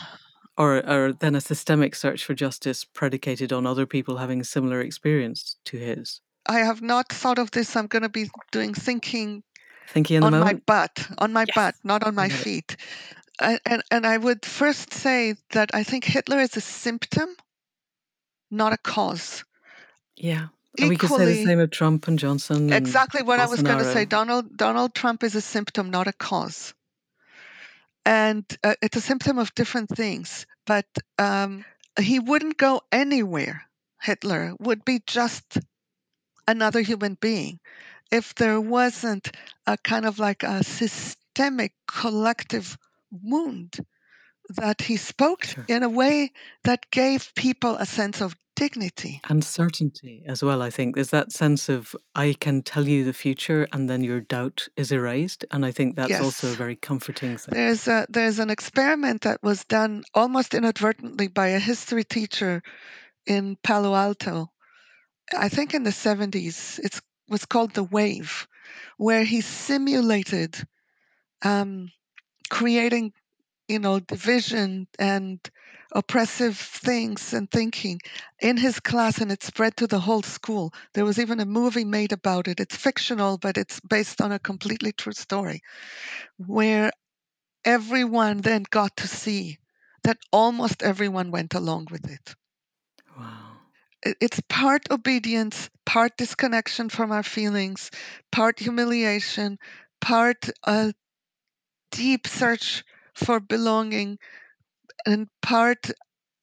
[0.59, 5.55] or or then a systemic search for justice predicated on other people having similar experience
[5.65, 6.21] to his?
[6.45, 7.75] I have not thought of this.
[7.75, 9.43] I'm going to be doing thinking
[9.89, 12.77] Thinking in the on my butt, on my Yes, butt, not on my feet.
[13.41, 17.29] I, and, and I would first say that I think Hitler is a symptom,
[18.51, 19.43] not a cause.
[20.15, 20.47] Yeah.
[20.79, 23.63] And we could say the same of Trump and Johnson and exactly what I was
[23.63, 24.05] going to say.
[24.05, 26.73] Donald Donald Trump is a symptom, not a cause,
[28.09, 30.47] and uh, it's a symptom of different things.
[30.65, 30.87] But
[31.19, 31.63] um,
[31.99, 33.63] he wouldn't go anywhere.
[34.01, 35.59] Hitler would be just
[36.47, 37.59] another human being
[38.11, 39.31] if there wasn't
[39.67, 42.77] a kind of like a systemic collective
[43.11, 43.77] wound
[44.49, 45.65] that he spoke Sure.
[45.67, 46.31] in a way
[46.63, 49.21] that gave people a sense of dignity.
[49.29, 50.95] And certainty as well, I think.
[50.95, 54.91] There's that sense of I can tell you the future and then your doubt is
[54.91, 55.45] erased.
[55.49, 57.53] And I think that's also a very comforting thing.
[57.53, 62.61] There's a, there's an experiment that was done almost inadvertently by a history teacher
[63.25, 64.51] in Palo Alto.
[65.35, 66.79] I think in the 70s.
[66.79, 68.47] It was called the Wave,
[68.97, 70.55] where he simulated
[71.43, 71.91] um,
[72.49, 73.13] creating,
[73.69, 75.39] you know, division and
[75.91, 77.99] oppressive things and thinking
[78.39, 80.73] in his class, and it spread to the whole school.
[80.93, 82.59] There was even a movie made about it.
[82.59, 85.61] It's fictional, but it's based on a completely true story,
[86.37, 86.91] where
[87.65, 89.59] everyone then got to see
[90.03, 92.35] that almost everyone went along with it.
[93.17, 93.57] Wow.
[94.03, 97.91] It's part obedience, part disconnection from our feelings,
[98.31, 99.59] part humiliation,
[99.99, 100.93] part a
[101.91, 104.19] deep search for belonging,
[105.05, 105.91] and part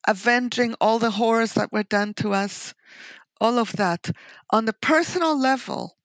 [0.06, 2.74] avenging all the horrors that were done to us.
[3.40, 4.10] All of that.
[4.50, 5.96] On the personal level,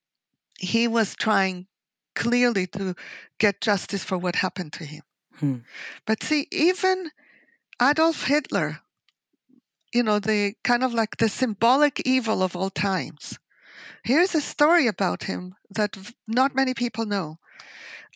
[0.60, 1.68] he was trying
[2.16, 2.96] clearly to
[3.38, 5.04] get justice for what happened to him.
[5.40, 5.58] Hmm.
[6.06, 7.10] But see, even
[7.82, 8.80] Adolf Hitler,
[9.94, 13.40] you know, the kind of like the symbolic evil of all times.
[14.04, 17.40] Here's a story about him that not many people know.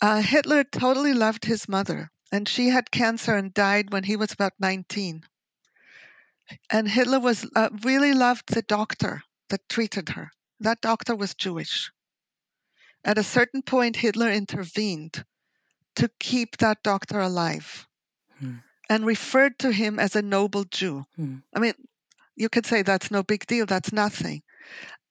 [0.01, 4.31] Uh, Hitler totally loved his mother, and she had cancer and died when he was
[4.31, 5.23] about 19.
[6.69, 10.31] And Hitler was uh, really loved the doctor that treated her.
[10.59, 11.91] That doctor was Jewish.
[13.03, 15.23] At a certain point, Hitler intervened
[15.95, 17.87] to keep that doctor alive
[18.39, 18.55] Hmm.
[18.89, 21.05] and referred to him as a noble Jew.
[21.15, 21.37] Hmm.
[21.53, 21.73] I mean,
[22.35, 24.43] you could say that's no big deal, that's nothing.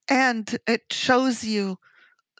[0.08, 1.78] And it shows you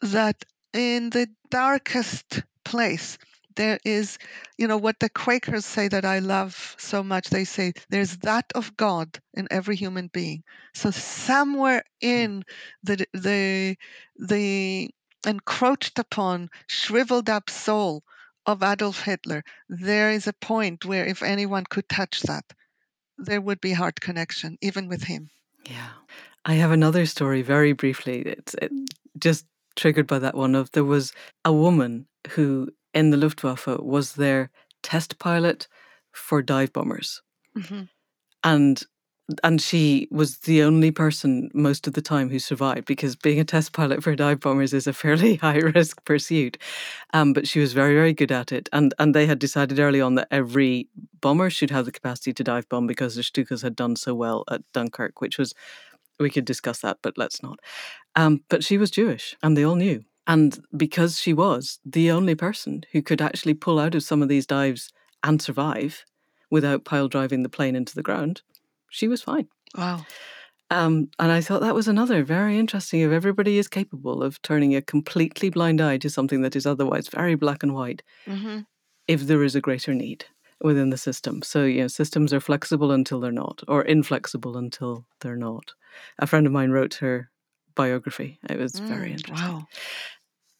[0.03, 3.17] that in the darkest place,
[3.55, 4.17] there is,
[4.57, 7.29] you know, what the Quakers say that I love so much.
[7.29, 10.43] They say there's that of God in every human being.
[10.73, 12.43] So somewhere in
[12.83, 13.77] the the
[14.17, 14.89] the
[15.25, 18.03] encroached upon, shriveled up soul
[18.45, 22.45] of Adolf Hitler, there is a point where if anyone could touch that,
[23.17, 25.29] there would be heart connection, even with him.
[25.67, 25.89] Yeah.
[26.45, 28.21] I have another story very briefly.
[28.21, 28.71] It's it,
[29.17, 31.11] just triggered by that one of there was
[31.43, 34.51] a woman who in the Luftwaffe was their
[34.83, 35.67] test pilot
[36.13, 37.21] for dive bombers.
[37.57, 37.89] Mhm.
[38.43, 38.83] And
[39.43, 43.43] and she was the only person most of the time who survived because being a
[43.43, 46.59] test pilot for dive bombers is a fairly high risk pursuit.
[47.13, 48.69] Um, but she was very, very good at it.
[48.73, 50.89] And and they had decided early on that every
[51.21, 54.43] bomber should have the capacity to dive bomb because the Stukas had done so well
[54.51, 55.53] at Dunkirk, which was
[56.19, 57.59] we could discuss that, but let's not.
[58.15, 60.03] Um, but she was Jewish, and they all knew.
[60.27, 64.29] And because she was the only person who could actually pull out of some of
[64.29, 64.91] these dives
[65.23, 66.03] and survive
[66.49, 68.41] without pile driving the plane into the ground,
[68.89, 69.47] she was fine.
[69.77, 70.05] Wow.
[70.71, 73.01] Um, and I thought that was another very interesting.
[73.01, 77.07] If everybody is capable of turning a completely blind eye to something that is otherwise
[77.07, 78.65] very black and white, hmm
[79.07, 80.25] if there is a greater need
[80.61, 81.41] within the system.
[81.41, 85.73] So, you know, systems are flexible until they're not, or inflexible until they're not.
[86.19, 87.29] A friend of mine wrote her
[87.75, 88.39] biography.
[88.49, 89.55] It was very Mm, interesting.
[89.59, 89.67] wow.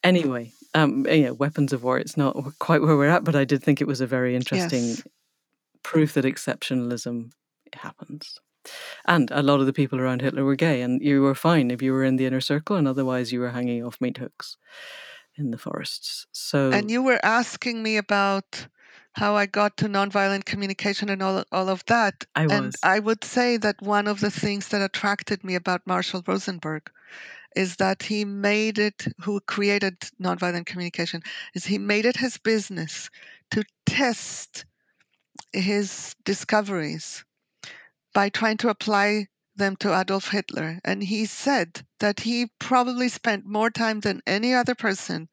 [0.05, 1.97] Anyway, Um, know, weapons of war.
[1.97, 4.83] It's not quite where we're at, but I did think it was a very interesting
[4.83, 5.03] Yes.
[5.83, 7.31] proof that exceptionalism
[7.73, 8.39] happens.
[9.05, 11.81] And a lot of the people around Hitler were gay, and you were fine if
[11.81, 14.57] you were in the inner circle, and otherwise you were hanging off meat hooks
[15.37, 16.27] in the forests.
[16.31, 18.67] So, And you were asking me about
[19.13, 22.25] how I got to nonviolent communication and all, all of that.
[22.35, 22.75] I And was.
[22.83, 26.91] I would say that one of the things that attracted me about Marshall Rosenberg
[27.55, 31.21] is that he made it, who created nonviolent communication,
[31.53, 33.09] is he made it his business
[33.51, 34.65] to test
[35.53, 37.23] his discoveries
[38.13, 40.79] by trying to apply them to Adolf Hitler.
[40.83, 45.29] And he said that he probably spent more time than any other person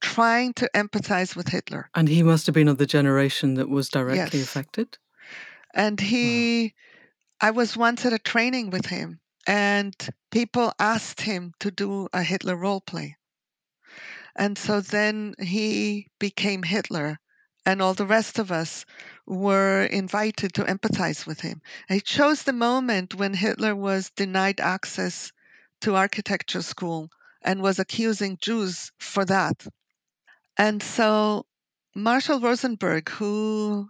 [0.00, 1.88] trying to empathize with Hitler.
[1.94, 4.48] and he must have been of the generation that was directly Yes.
[4.48, 4.98] affected.
[5.72, 6.74] And he,
[7.40, 9.94] I was once at a training with him, and
[10.30, 13.16] people asked him to do a Hitler role play.
[14.36, 17.18] And so then he became Hitler,
[17.64, 18.84] and all the rest of us
[19.26, 21.62] were invited to empathize with him.
[21.88, 25.32] He chose the moment when Hitler was denied access
[25.82, 27.10] to architecture school
[27.42, 29.66] and was accusing Jews for that.
[30.56, 31.46] And so
[31.94, 33.88] Marshall Rosenberg, who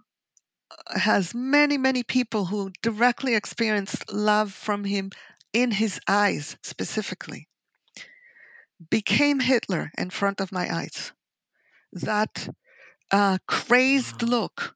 [0.89, 5.11] has many, many people who directly experienced love from him
[5.55, 7.47] in his eyes specifically,
[8.89, 11.13] became Hitler in front of my eyes.
[11.93, 12.49] That
[13.09, 14.75] uh, crazed look.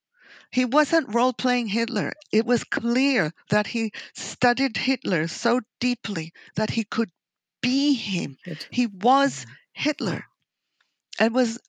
[0.52, 2.14] He wasn't role playing Hitler.
[2.32, 7.12] It was clear that he studied Hitler so deeply that he could
[7.62, 8.38] be him.
[8.72, 10.24] He was Hitler.
[11.20, 11.60] It was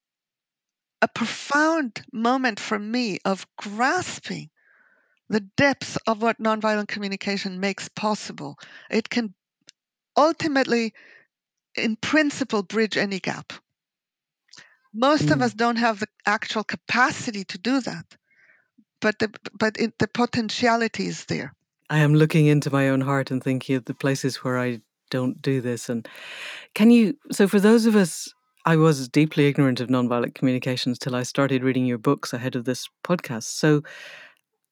[1.02, 4.50] a profound moment for me of grasping
[5.30, 8.58] the depths of what nonviolent communication makes possible.
[8.90, 9.32] It can
[10.16, 10.92] ultimately,
[11.76, 13.52] in principle, bridge any gap.
[14.92, 15.42] Most of Mm.
[15.42, 18.04] us don't have the actual capacity to do that,
[19.00, 21.54] but the but it, the potentiality is there.
[21.88, 25.40] I am looking into my own heart and thinking of the places where I don't
[25.40, 25.88] do this.
[25.88, 26.08] And
[26.74, 27.16] can you?
[27.30, 28.34] So, for those of us,
[28.66, 32.64] I was deeply ignorant of nonviolent communications till I started reading your books ahead of
[32.64, 33.44] this podcast.
[33.44, 33.82] So,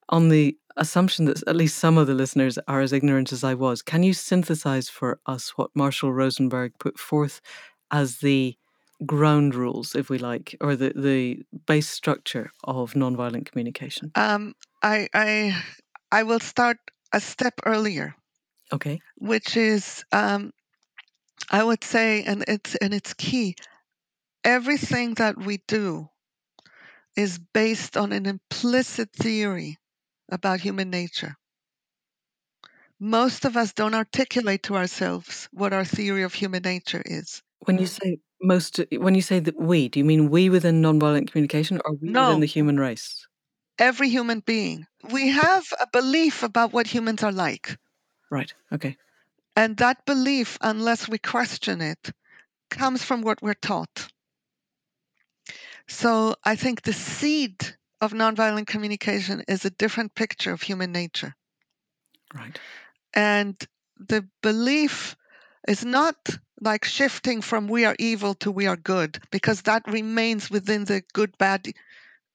[0.09, 3.55] on the assumption that at least some of the listeners are as ignorant as I
[3.55, 7.40] was, can you synthesize for us what Marshall Rosenberg put forth
[7.90, 8.57] as the
[9.07, 14.12] ground rules, if we like, or the, the base structure of nonviolent communication?
[14.14, 15.62] Um, I I
[16.11, 16.79] I will start
[17.12, 18.14] a step earlier,
[18.73, 19.01] Okay.
[19.16, 20.53] which is um,
[21.51, 23.57] I would say, and it's and it's key.
[24.44, 26.09] Everything that we do
[27.16, 29.77] is based on an implicit theory
[30.29, 31.37] about human nature.
[33.01, 37.43] Most of us don't articulate to ourselves what our theory of human nature is.
[37.61, 41.31] When you say most, when you say that we, do you mean we within nonviolent
[41.31, 42.27] communication or we No.
[42.27, 43.27] within the human race?
[43.79, 47.79] Every human being, we have a belief about what humans are like.
[48.31, 48.53] Right.
[48.73, 48.97] Okay.
[49.55, 52.11] And that belief, unless we question it,
[52.71, 54.09] comes from what we're taught.
[55.87, 61.35] So I think the seed of nonviolent communication is a different picture of human nature.
[62.35, 62.59] Right.
[63.15, 63.57] And
[63.99, 65.17] the belief
[65.67, 66.17] is not
[66.61, 71.03] like shifting from we are evil to we are good, because that remains within the
[71.13, 71.69] good bad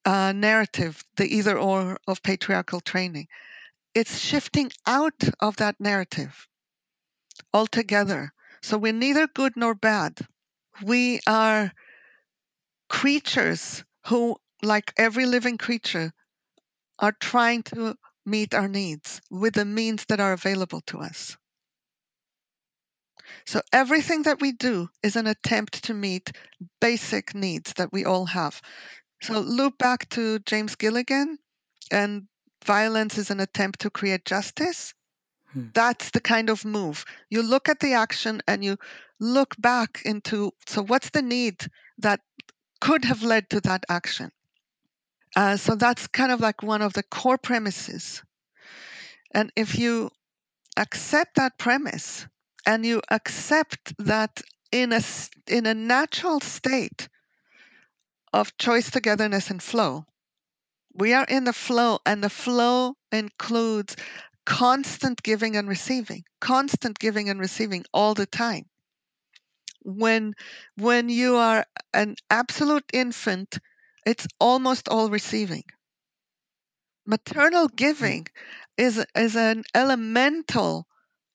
[0.06, 3.28] uh, narrative, the either or of patriarchal training.
[3.95, 6.47] It's shifting out of that narrative
[7.54, 8.34] altogether.
[8.62, 10.17] So we're neither good nor bad.
[10.84, 11.71] We are
[12.89, 16.13] creatures who, like every living creature,
[16.99, 17.95] are trying to
[18.26, 21.36] meet our needs with the means that are available to us.
[23.45, 26.32] So everything that we do is an attempt to meet
[26.80, 28.62] basic needs that we all have.
[29.21, 31.38] So loop back to James Gilligan
[31.91, 32.28] and
[32.65, 34.93] violence is an attempt to create justice.
[35.52, 35.67] Hmm.
[35.73, 37.06] That's the kind of move.
[37.30, 38.78] You look at the action and you
[39.19, 41.65] look back into so what's the need
[41.99, 42.19] that
[42.82, 44.32] could have led to that action.
[45.36, 48.23] Uh, so that's kind of like one of the core premises.
[49.31, 50.11] And if you
[50.77, 52.27] accept that premise
[52.65, 55.01] and you accept that in a
[55.47, 57.09] in a natural state
[58.31, 60.05] of choice, togetherness, and flow,
[60.93, 63.95] we are in the flow, and the flow includes
[64.45, 68.65] constant giving and receiving, constant giving and receiving all the time.
[69.84, 70.34] When
[70.75, 73.59] when you are an absolute infant,
[74.06, 75.64] it's almost all receiving.
[77.06, 78.28] Maternal giving
[78.78, 80.88] is is an elemental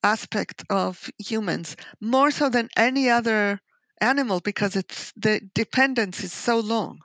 [0.03, 3.61] aspect of humans, more so than any other
[4.01, 7.01] animal because it's the dependence is so long.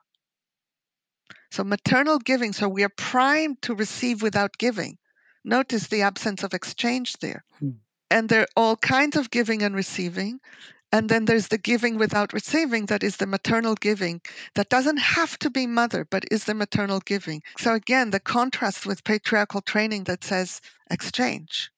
[1.51, 4.97] So maternal giving, so we are primed to receive without giving.
[5.43, 7.43] Notice the absence of exchange there.
[7.59, 7.71] Hmm.
[8.09, 10.39] And there are all kinds of giving and receiving.
[10.93, 14.21] And then there's the giving without receiving, that is the maternal giving.
[14.53, 17.41] That doesn't have to be mother, but is the maternal giving.
[17.57, 21.71] So again, the contrast with patriarchal training that says exchange.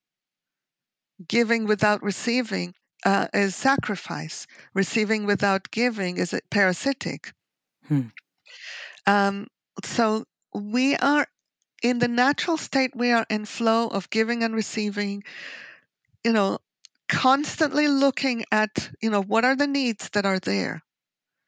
[1.25, 2.73] Giving without receiving
[3.05, 4.47] uh, is sacrifice.
[4.73, 7.31] Receiving without giving is parasitic.
[7.87, 8.07] Hmm.
[9.07, 9.47] Um,
[9.85, 11.25] so we are
[11.81, 15.23] in the natural state, we are in flow of giving and receiving,
[16.25, 16.59] you know,
[17.15, 20.81] constantly looking at, you know, what are the needs that are there?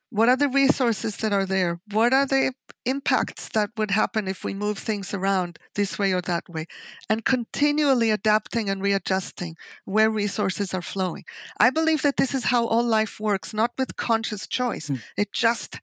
[0.10, 1.82] What are the resources that are there?
[1.92, 2.54] What are the
[2.86, 6.68] impacts that would happen if we move things around this way or that way?
[7.10, 11.26] And continually adapting and readjusting where resources are flowing.
[11.60, 14.88] I believe that this is how all life works, not with conscious choice.
[14.88, 14.96] Hmm.
[15.18, 15.82] It just,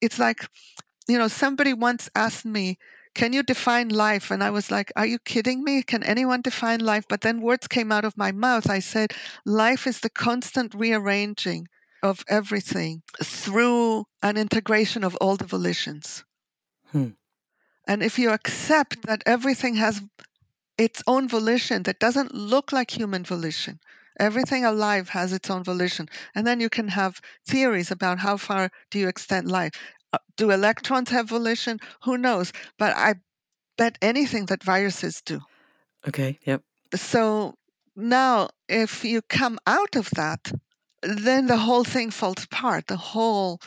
[0.00, 0.48] it's like,
[1.06, 2.78] you know, somebody once asked me,
[3.18, 4.30] can you define life?
[4.30, 5.82] And I was like, Are you kidding me?
[5.82, 7.04] Can anyone define life?
[7.08, 8.70] But then words came out of my mouth.
[8.70, 9.12] I said,
[9.44, 11.66] Life is the constant rearranging
[12.00, 16.22] of everything through an integration of all the volitions.
[16.92, 17.08] Hmm.
[17.88, 20.00] And if you accept that everything has
[20.76, 23.80] its own volition that doesn't look like human volition,
[24.20, 26.08] everything alive has its own volition.
[26.36, 29.72] And then you can have theories about how far do you extend life.
[30.12, 31.80] Uh, Do electrons have volition?
[32.04, 32.52] Who knows?
[32.78, 33.16] But I
[33.76, 35.40] bet anything that viruses do.
[36.06, 36.38] Okay.
[36.44, 36.62] Yep.
[36.94, 37.54] So
[37.94, 40.50] now, if you come out of that,
[41.02, 42.86] then the whole thing falls apart.
[42.86, 43.60] The whole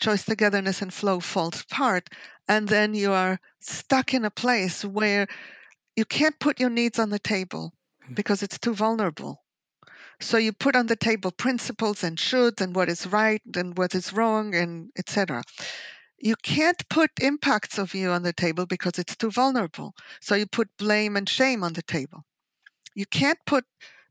[0.00, 2.08] choice, togetherness, and flow falls apart.
[2.48, 5.26] And then you are stuck in a place where
[5.94, 7.72] you can't put your needs on the table
[8.06, 8.14] Hmm.
[8.14, 9.41] because it's too vulnerable.
[10.22, 13.94] So you put on the table principles and shoulds and what is right and what
[13.94, 15.42] is wrong and etc.
[16.18, 19.94] You can't put impacts of you on the table because it's too vulnerable.
[20.20, 22.22] So you put blame and shame on the table.
[22.94, 23.64] You can't put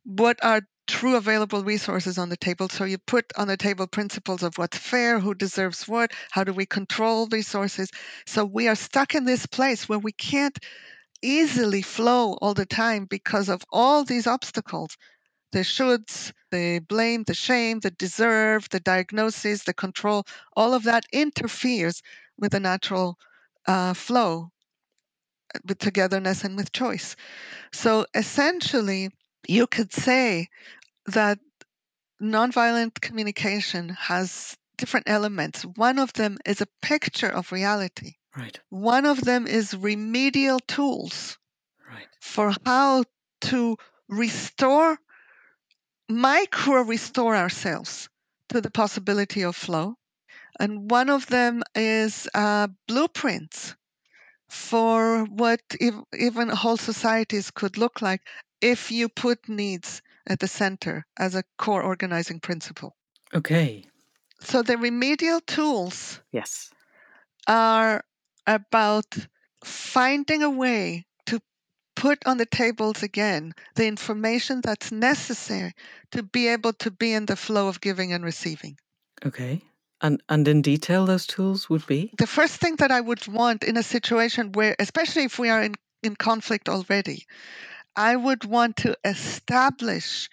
[0.04, 2.68] what are true available resources on the table.
[2.68, 6.52] So you put on the table principles of what's fair, who deserves what, how do
[6.52, 7.90] we control resources.
[8.26, 10.58] So we are stuck in this place where we can't
[11.22, 14.98] easily flow all the time because of all these obstacles
[15.52, 20.26] the shoulds, the blame, the shame, the deserve, the diagnosis, the control,
[20.56, 22.02] all of that interferes
[22.38, 23.18] with the natural
[23.68, 24.52] uh, flow,
[25.56, 27.16] uh, with togetherness and with choice.
[27.74, 29.12] So essentially,
[29.48, 30.50] you could say
[31.08, 31.40] that
[32.22, 35.64] nonviolent communication has different elements.
[35.64, 38.14] One of them is a picture of reality.
[38.38, 38.60] Right.
[38.70, 41.38] One of them is remedial tools
[41.90, 42.08] Right.
[42.22, 43.06] for how
[43.42, 43.78] to
[44.10, 44.98] restore,
[46.12, 48.10] micro restore ourselves
[48.50, 49.96] to the possibility of flow.
[50.60, 53.76] And one of them is uh, blueprints
[54.50, 58.22] for what ev- even whole societies could look like
[58.62, 62.96] if you put needs at the center as a core organizing principle.
[63.34, 63.86] Okay.
[64.42, 66.72] So the remedial tools Yes.
[67.48, 68.04] are
[68.48, 69.06] about
[69.64, 71.06] finding a way
[72.02, 75.72] put on the tables again the information that's necessary
[76.10, 78.76] to be able to be in the flow of giving and receiving.
[79.24, 79.62] Okay.
[80.02, 82.12] And and in detail, those tools would be.
[82.18, 85.62] The first thing that I would want in a situation where, especially if we are
[85.62, 87.28] in, in conflict already,
[87.96, 90.28] I would want to establish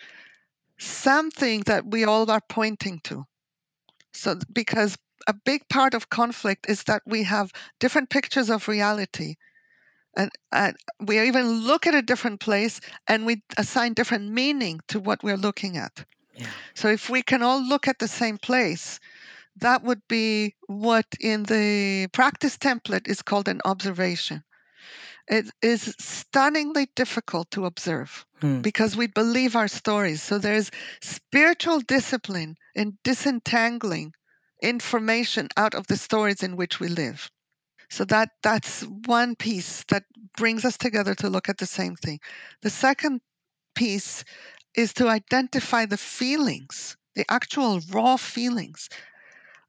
[0.78, 3.26] something that we all are pointing to.
[4.14, 4.96] So, because
[5.26, 9.34] a big part of conflict is that we have different pictures of reality.
[10.18, 15.00] And, and we even look at a different place and we assign different meaning to
[15.00, 16.04] what we're looking at.
[16.34, 16.48] Yeah.
[16.74, 18.98] So, if we can all look at the same place,
[19.60, 24.42] that would be what in the practice template is called an observation.
[25.28, 28.60] It is stunningly difficult to observe Hmm.
[28.60, 30.22] because we believe our stories.
[30.22, 34.14] So there's spiritual discipline in disentangling
[34.62, 37.30] information out of the stories in which we live.
[37.90, 40.04] So that that's one piece that
[40.36, 42.20] brings us together to look at the same thing.
[42.62, 43.20] The second
[43.74, 44.24] piece
[44.74, 48.88] is to identify the feelings, the actual raw feelings.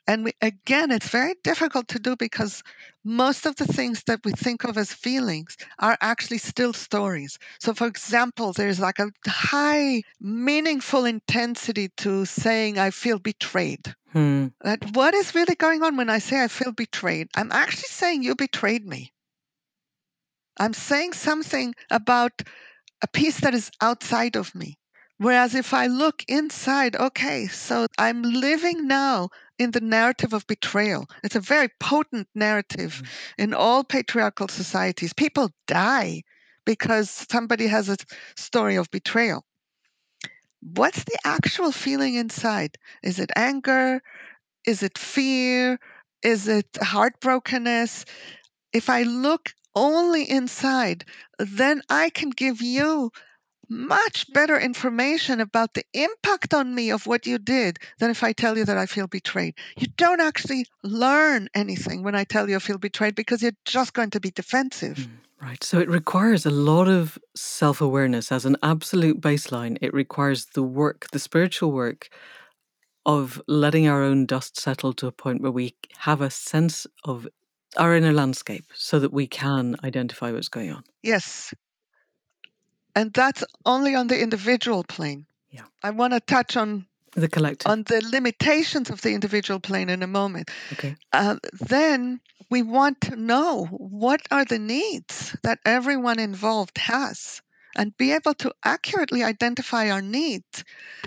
[0.07, 2.63] And we, again, it's very difficult to do because
[3.03, 7.38] most of the things that we think of as feelings are actually still stories.
[7.59, 13.95] So, for example, there's like a high, meaningful intensity to saying, I feel betrayed.
[14.12, 14.47] Hmm.
[14.62, 17.30] That what is really going on when I say I feel betrayed?
[17.36, 19.14] I'm actually saying you betrayed me.
[20.57, 22.41] I'm saying something about
[23.01, 24.78] a piece that is outside of me.
[25.18, 31.07] Whereas if I look inside, okay, so I'm living now in the narrative of betrayal.
[31.24, 33.01] It's a very potent narrative
[33.38, 35.14] in all patriarchal societies.
[35.14, 36.24] People die
[36.66, 37.97] because somebody has a
[38.38, 39.43] story of betrayal.
[40.62, 42.78] What's the actual feeling inside?
[43.03, 44.01] Is it anger?
[44.66, 45.80] Is it fear?
[46.24, 48.05] Is it heartbrokenness?
[48.74, 51.05] If I look only inside,
[51.39, 53.12] then I can give you
[53.70, 58.34] much better information about the impact on me of what you did than if I
[58.34, 59.55] tell you that I feel betrayed.
[59.78, 63.93] You don't actually learn anything when I tell you I feel betrayed because you're just
[63.93, 64.97] going to be defensive.
[64.97, 65.63] Mm, right.
[65.63, 69.78] So it requires a lot of self awareness as an absolute baseline.
[69.82, 72.09] It requires the work, the spiritual work
[73.05, 77.28] of letting our own dust settle to a point where we have a sense of
[77.78, 80.84] our inner landscape so that we can identify what's going on.
[81.03, 81.53] Yes.
[82.96, 85.26] And that's only on the individual plane.
[85.52, 85.64] Yeah.
[85.84, 86.86] I want to touch on
[87.16, 87.72] The collective.
[87.72, 90.50] on the limitations of the individual plane in a moment.
[90.74, 90.96] okay.
[91.14, 91.38] Uh,
[91.70, 92.20] then
[92.50, 97.42] we want to know what are the needs that everyone involved has
[97.76, 100.64] and be able to accurately identify our needs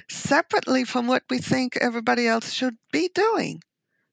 [0.09, 3.63] separately from what we think everybody else should be doing.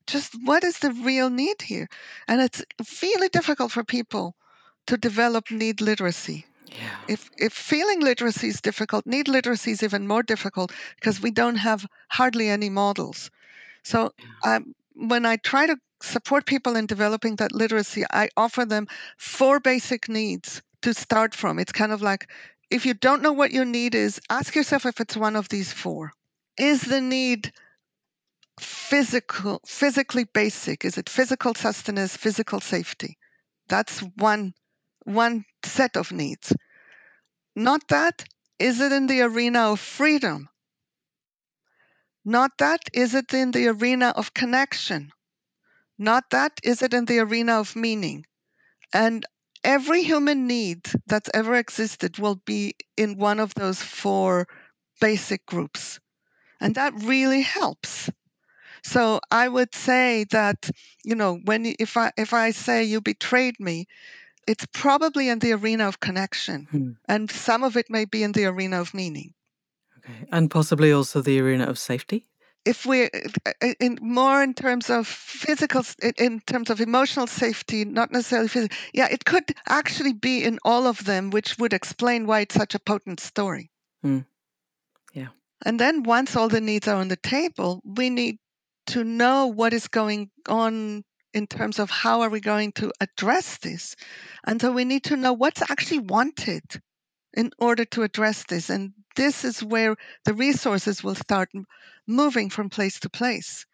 [0.07, 1.87] Just what is the real need here?
[2.27, 2.63] And it's
[3.03, 4.35] really difficult for people
[4.87, 6.45] to develop need literacy.
[6.71, 6.97] Yeah.
[7.07, 11.55] If, if feeling literacy is difficult, need literacy is even more difficult because we don't
[11.55, 13.31] have hardly any models.
[13.83, 14.11] So
[14.45, 19.59] um, when I try to support people in developing that literacy, I offer them four
[19.59, 21.59] basic needs to start from.
[21.59, 22.29] It's kind of like
[22.69, 25.73] if you don't know what your need is, ask yourself if it's one of these
[25.73, 26.13] four.
[26.57, 27.51] Is the need
[28.59, 30.85] physical, physically basic?
[30.85, 33.17] Is it physical sustenance, physical safety?
[33.67, 34.53] That's one
[35.03, 36.53] one set of needs.
[37.55, 38.25] Not that.
[38.59, 40.49] Is it in the arena of freedom?
[42.25, 42.81] Not that.
[42.93, 45.11] Is it in the arena of connection?
[45.97, 46.59] Not that.
[46.63, 48.25] Is it in the arena of meaning?
[48.93, 49.25] And
[49.63, 54.47] every human need that's ever existed will be in one of those four
[55.01, 55.99] basic groups.
[56.61, 58.09] And that really helps.
[58.83, 60.69] So I would say that,
[61.03, 63.87] you know, when if I if I say you betrayed me,
[64.51, 66.67] it's probably in the arena of connection.
[66.71, 66.91] Hmm.
[67.07, 69.33] And some of it may be in the arena of meaning.
[69.99, 70.25] Okay.
[70.31, 72.19] And possibly also the arena of safety.
[72.65, 73.07] if we
[73.79, 75.83] in more in terms of physical
[76.25, 79.47] in- terms of emotional safety not necessarily physical yeah it could
[79.79, 83.65] actually be in all of them which would explain why it's such a potent story
[84.03, 84.25] Mm.
[85.13, 85.31] Yeah.
[85.65, 88.35] and then once all the needs are on the table we need
[88.93, 91.03] to know what is going on
[91.33, 93.95] in terms of how are we going to address this
[94.45, 96.63] and so we need to know what's actually wanted
[97.33, 101.49] in order to address this and this is where the resources will start
[102.07, 103.65] moving from place to place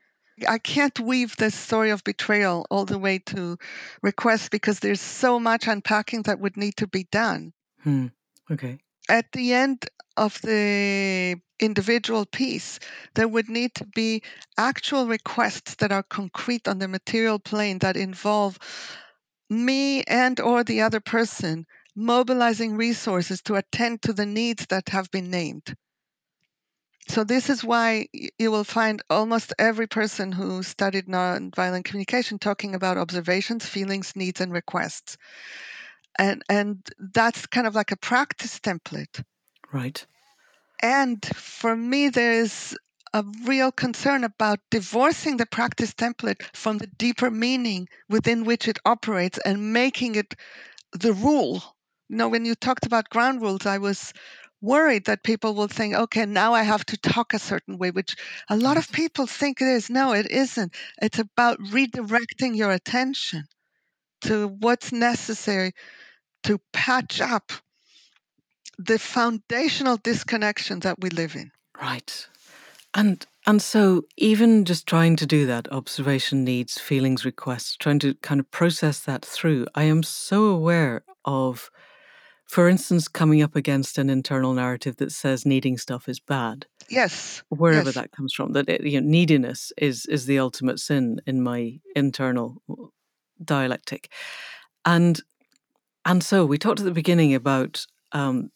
[0.48, 3.58] I can't weave this story of betrayal all the way to
[4.02, 7.54] request because there's so much unpacking that would need to be done.
[7.84, 8.08] Hmm.
[8.52, 8.80] Okay.
[9.08, 9.86] At the end
[10.18, 12.80] of the individual piece,
[13.16, 14.24] there would need to be
[14.58, 18.58] actual requests that are concrete on the material plane that involve
[19.50, 25.10] me and or the other person mobilizing resources to attend to the needs that have
[25.12, 25.76] been named.
[27.08, 32.74] So this is why you will find almost every person who studied nonviolent communication talking
[32.74, 35.18] about observations, feelings, needs, and requests.
[36.18, 39.24] And and that's kind of like a practice template.
[39.76, 40.06] Right.
[40.82, 42.78] And for me, there is
[43.14, 48.80] a real concern about divorcing the practice template from the deeper meaning within which it
[48.86, 50.34] operates and making it
[50.94, 51.64] the rule.
[52.10, 54.14] You know, when you talked about ground rules, I was
[54.62, 58.16] worried that people will think, okay, now I have to talk a certain way, which
[58.50, 59.90] a lot of people think it is.
[59.90, 60.74] No, it isn't.
[61.02, 63.46] It's about redirecting your attention
[64.22, 65.74] to what's necessary
[66.44, 67.52] to patch up
[68.78, 71.52] the foundational disconnection that we live in.
[71.82, 72.28] Right.
[72.94, 78.16] And and so even just trying to do that, observation needs, feelings, requests, trying to
[78.16, 81.70] kind of process that through, I am so aware of,
[82.48, 87.44] for instance, coming up against an internal narrative that says needing stuff is bad, Yes.
[87.50, 87.96] wherever yes.
[87.96, 88.54] that comes from.
[88.54, 92.64] That it, you know, neediness is is the ultimate sin in my internal
[93.44, 94.10] dialectic,
[94.86, 95.22] and
[96.06, 98.50] and so we talked at the beginning about um,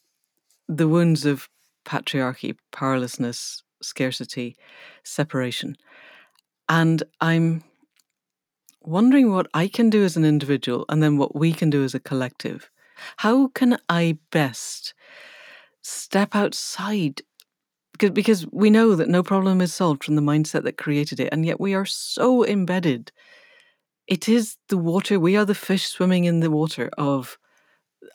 [0.70, 1.50] the wounds of
[1.86, 4.56] patriarchy, powerlessness, scarcity,
[5.04, 5.76] separation.
[6.70, 7.64] And I'm
[8.84, 11.96] wondering what I can do as an individual and then what we can do as
[11.96, 12.70] a collective.
[13.18, 14.94] How can I best
[15.82, 17.22] step outside
[17.98, 21.46] because, we know that no problem is solved from the mindset that created it, and
[21.46, 23.12] yet we are so embedded.
[24.08, 25.20] It is the water.
[25.20, 27.38] We are the fish swimming in the water of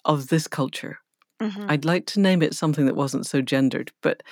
[0.06, 1.00] of this culture.
[1.42, 1.66] Mhm.
[1.68, 4.22] I'd like to name it something that wasn't so gendered, but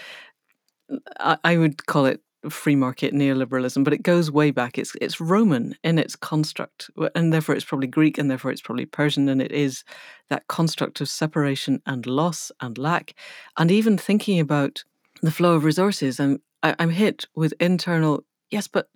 [1.20, 3.84] I, I would call it free market neoliberalism.
[3.84, 4.78] But it goes way back.
[4.78, 8.86] It's it's Roman in its construct, and therefore it's probably Greek, and therefore it's probably
[8.86, 9.84] Persian, and it is
[10.30, 13.14] that construct of separation and loss and lack,
[13.58, 14.84] and even thinking about
[15.22, 16.18] the flow of resources.
[16.18, 18.88] And I, I'm hit with internal yes, but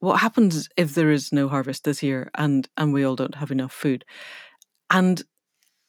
[0.00, 3.50] what happens if there is no harvest this year, and and we all don't have
[3.50, 4.04] enough food,
[4.90, 5.22] and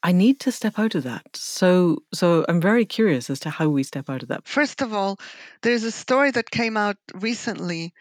[0.06, 1.26] I need to step out of that.
[1.34, 4.47] So so I'm very curious as to how we step out of that.
[4.47, 5.18] First of all,
[5.64, 7.91] there's a story that came out recently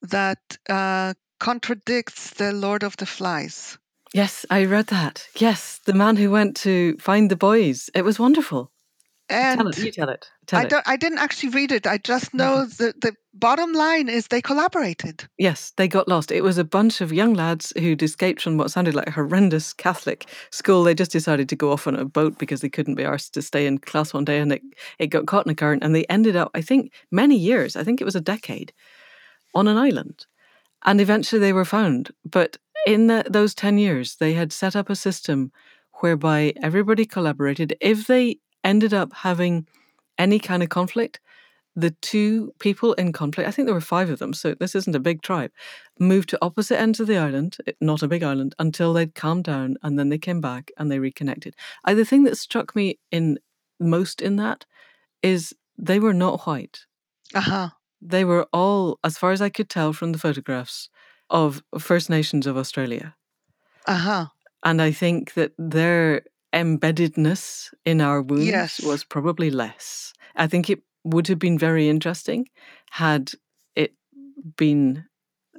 [0.00, 0.38] that
[0.70, 3.76] uh, contradicts the Lord of the Flies.
[4.14, 5.28] Yes, I read that.
[5.36, 7.90] Yes, the man who went to find the boys.
[7.94, 8.71] It was wonderful.
[9.32, 9.78] And tell it.
[9.78, 10.30] You tell it.
[10.46, 10.70] Tell I it.
[10.70, 11.86] don't I didn't actually read it.
[11.86, 15.28] I just know the the bottom line is they collaborated.
[15.38, 16.30] Yes, they got lost.
[16.30, 19.72] It was a bunch of young lads who'd escaped from what sounded like a horrendous
[19.72, 20.84] Catholic school.
[20.84, 23.42] They just decided to go off on a boat because they couldn't be asked to
[23.42, 24.62] stay in class one day and it,
[24.98, 27.84] it got caught in a current and they ended up, I think, many years, I
[27.84, 28.72] think it was a decade,
[29.54, 30.26] on an island.
[30.84, 32.10] And eventually they were found.
[32.24, 35.52] But in the, those 10 years, they had set up a system
[36.00, 37.76] whereby everybody collaborated.
[37.80, 39.66] If they ended up having
[40.18, 41.20] any kind of conflict,
[41.74, 44.94] the two people in conflict, I think there were five of them, so this isn't
[44.94, 45.50] a big tribe,
[45.98, 49.76] moved to opposite ends of the island, not a big island, until they'd calmed down
[49.82, 51.54] and then they came back and they reconnected.
[51.84, 53.38] I, the thing that struck me in
[53.80, 54.66] most in that
[55.22, 56.84] is they were not white.
[57.34, 57.70] Uh-huh.
[58.02, 60.90] They were all, as far as I could tell from the photographs,
[61.30, 63.14] of First Nations of Australia.
[63.86, 64.26] Uh-huh.
[64.62, 66.22] And I think that their
[66.52, 68.80] embeddedness in our wounds Yes.
[68.80, 70.12] was probably less.
[70.36, 72.48] I think it would have been very interesting
[72.90, 73.32] had
[73.74, 73.94] it
[74.56, 75.04] been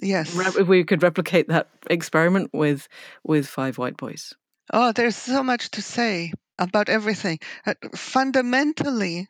[0.02, 0.36] Yes.
[0.36, 2.88] re- we could replicate that experiment with
[3.24, 4.34] with five white boys.
[4.72, 7.40] Oh, there's so much to say about everything.
[7.66, 9.28] Uh, fundamentally,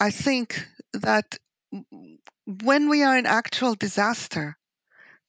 [0.00, 1.38] I think that
[2.46, 4.56] when we are in actual disaster,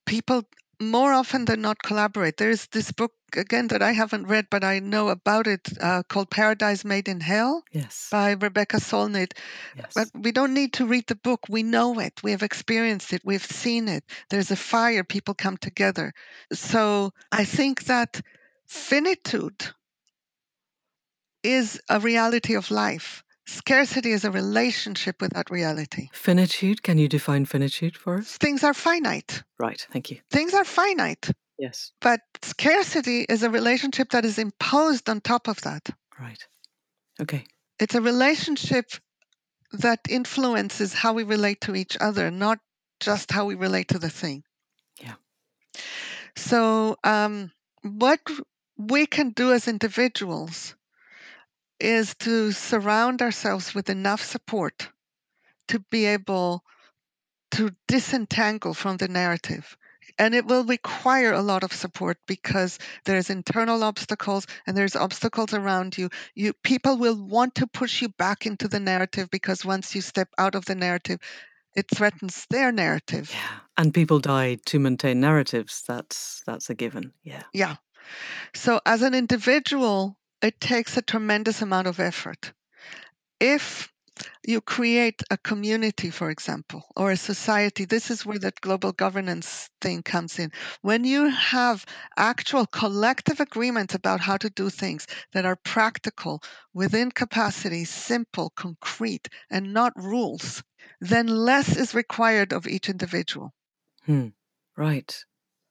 [0.06, 0.44] people
[0.82, 2.38] more often than not collaborate.
[2.38, 6.30] There's this book again that I haven't read, but I know about it uh, called
[6.30, 8.08] Paradise Made in Hell Yes.
[8.12, 9.34] by Rebecca Solnit.
[9.76, 9.92] yes.
[9.96, 11.42] But we don't need to read the book.
[11.50, 12.22] We know it.
[12.24, 13.22] We have experienced it.
[13.26, 14.04] We've seen it.
[14.30, 15.04] There's a fire.
[15.04, 16.14] People come together.
[16.54, 18.22] So I think that
[18.68, 19.66] finitude
[21.44, 23.24] is a reality of life.
[23.48, 26.10] Scarcity is a relationship with that reality.
[26.14, 26.84] finitude.
[26.84, 28.38] Can you define finitude for us?
[28.38, 29.44] Things are finite.
[29.60, 29.86] Right.
[29.92, 30.20] Thank you.
[30.30, 31.32] Things are finite.
[31.62, 31.92] Yes.
[32.02, 35.88] But scarcity is a relationship that is imposed on top of that.
[36.20, 36.44] Right.
[37.22, 37.46] Okay.
[37.80, 38.90] It's a relationship
[39.74, 42.58] that influences how we relate to each other, not
[43.00, 44.44] just how we relate to the thing.
[45.00, 45.14] Yeah.
[46.36, 47.52] So, um,
[47.84, 48.22] what
[48.76, 50.76] we can do as individuals
[51.80, 54.90] is to surround ourselves with enough support
[55.68, 56.64] to be able
[57.52, 59.78] to disentangle from the narrative.
[60.22, 65.56] And it will require a lot of support because there's internal obstacles and there's obstacles
[65.56, 66.12] around you.
[66.36, 70.30] You people will want to push you back into the narrative because once you step
[70.38, 71.18] out of the narrative,
[71.76, 73.32] it threatens their narrative.
[73.34, 73.60] Yeah.
[73.78, 75.84] And people die to maintain narratives.
[75.88, 77.14] That's that's a given.
[77.24, 77.42] Yeah.
[77.52, 77.78] Yeah.
[78.54, 82.54] So as an individual, it takes a tremendous amount of effort.
[83.40, 83.92] If
[84.46, 89.70] you create a community, for example, or a society, this is where that global governance
[89.80, 90.52] thing comes in.
[90.82, 91.86] When you have
[92.18, 96.42] actual collective agreement about how to do things that are practical,
[96.74, 100.64] within capacity, simple, concrete, and not rules,
[101.00, 103.54] then less is required of each individual.
[104.06, 104.30] Hmm.
[104.76, 105.24] Right.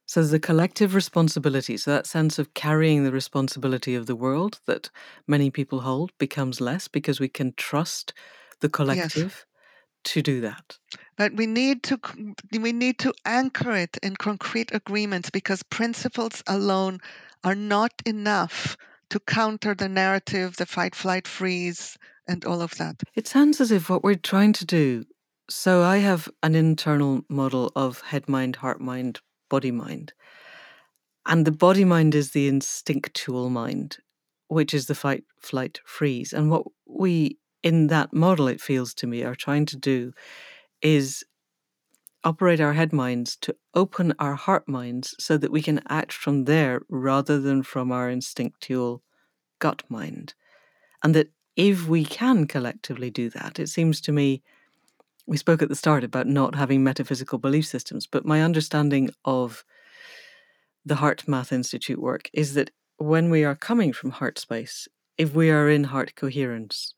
[0.07, 4.91] So the collective responsibility, so that sense of carrying the responsibility of the world that
[5.27, 8.13] many people hold becomes less because we can trust
[8.61, 9.47] the collective
[10.05, 10.79] to do that.
[11.17, 11.99] But we need to
[12.53, 17.01] we need to anchor it in concrete agreements because principles alone
[17.45, 18.77] are not enough
[19.11, 23.03] to counter the narrative, the fight, flight, freeze, and all of that.
[23.15, 25.05] It sounds as if what we're trying to do.
[25.49, 30.13] So I have an internal model of head mind, heart mind, body mind.
[31.27, 33.99] And the body mind is the instinctual mind,
[34.47, 36.33] which is the fight, flight, freeze.
[36.33, 40.13] And what we, in that model, it feels to me, are trying to do
[40.83, 41.25] is
[42.25, 46.45] operate our head minds to open our heart minds so that we can act from
[46.45, 49.03] there rather than from our instinctual
[49.59, 50.35] gut mind.
[51.03, 54.43] And that if we can collectively do that, it seems to me
[55.27, 59.65] we spoke at the start about not having metaphysical belief systems, but my understanding of
[60.85, 65.51] the HeartMath Institute work is that when we are coming from heart space, if we
[65.51, 66.95] are in heart coherence,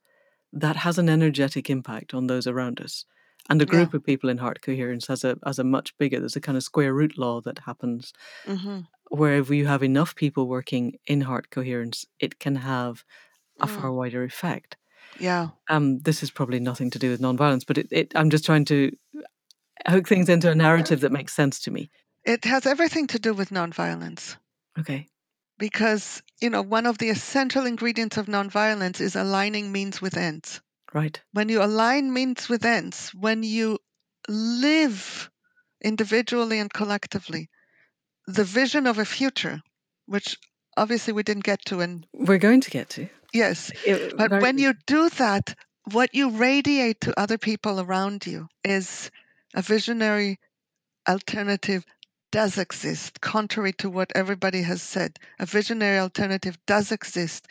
[0.53, 3.05] that has an energetic impact on those around us.
[3.51, 3.95] And a group Yeah.
[3.95, 6.21] of people in heart coherence has a has a much bigger.
[6.21, 8.13] There's a kind of square root law that happens
[8.47, 13.05] hmm where if you have enough people working in heart coherence, it can have
[13.61, 13.69] a Mm.
[13.69, 14.77] far wider effect.
[15.15, 15.53] Yeah.
[15.71, 18.65] Um, this is probably nothing to do with nonviolence, but it, it, I'm just trying
[18.67, 18.93] to
[19.89, 21.91] hook things into a narrative that makes sense to me.
[22.25, 24.37] It has everything to do with nonviolence
[24.79, 25.09] Okay.
[25.63, 30.61] Because, you know, one of the essential ingredients of nonviolence is aligning means with ends.
[30.93, 31.23] Right.
[31.35, 33.79] When you align means with ends, when you
[34.29, 35.31] live
[35.81, 37.49] individually and collectively
[38.27, 39.61] the vision of a future,
[40.07, 40.37] which
[40.77, 43.09] obviously we didn't get to, and We're going to get to.
[43.33, 45.55] yes, It- But very- when you do that,
[45.93, 49.13] what you radiate to other people around you is
[49.55, 50.41] a visionary
[51.09, 51.85] alternative
[52.33, 55.19] does exist, contrary to what everybody has said.
[55.39, 57.47] A visionary alternative does exist,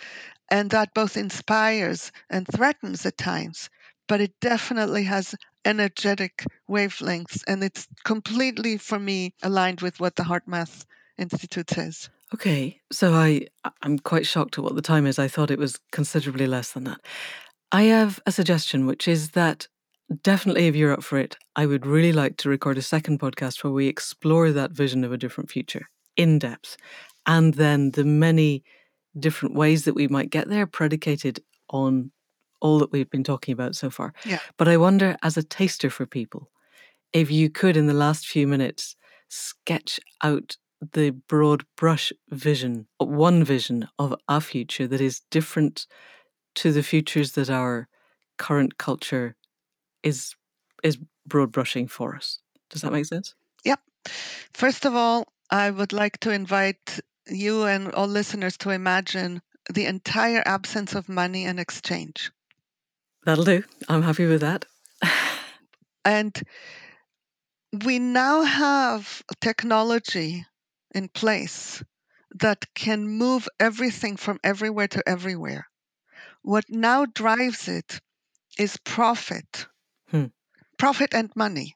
[0.49, 3.69] and that both inspires and threatens at times,
[4.07, 10.23] but it definitely has energetic wavelengths, and it's completely, for me, aligned with what the
[10.23, 10.85] Heart Math
[11.17, 12.09] Institute says.
[12.33, 13.47] Okay, so I
[13.81, 15.19] I'm quite shocked at what the time is.
[15.19, 17.01] I thought it was considerably less than that.
[17.71, 19.67] I have a suggestion, which is that
[20.21, 23.63] definitely, if you're up for it, I would really like to record a second podcast
[23.63, 26.77] where we explore that vision of a different future in depth,
[27.25, 28.63] and then the many
[29.19, 31.39] different ways that we might get there, predicated
[31.69, 32.11] on
[32.61, 34.13] all that we've been talking about so far.
[34.25, 34.39] Yeah.
[34.57, 36.49] But I wonder, as a taster for people,
[37.13, 38.95] if you could, in the last few minutes,
[39.27, 40.57] sketch out
[40.93, 45.85] the broad brush vision, one vision of a future that is different
[46.55, 47.87] to the futures that our
[48.37, 49.35] current culture
[50.03, 50.35] is
[50.83, 52.39] is broad brushing for us.
[52.69, 53.35] Does that make sense?
[53.65, 53.79] Yep.
[54.53, 59.41] First of all, I would like to invite you and all listeners to imagine
[59.71, 62.31] the entire absence of money and exchange.
[63.25, 63.63] That'll do.
[63.87, 64.65] I'm happy with that.
[66.03, 66.35] And
[67.85, 70.45] we now have technology
[70.95, 71.83] in place
[72.39, 75.67] that can move everything from everywhere to everywhere.
[76.41, 78.01] What now drives it
[78.57, 79.67] is profit,
[80.11, 80.25] Hmm.
[80.77, 81.75] profit and money.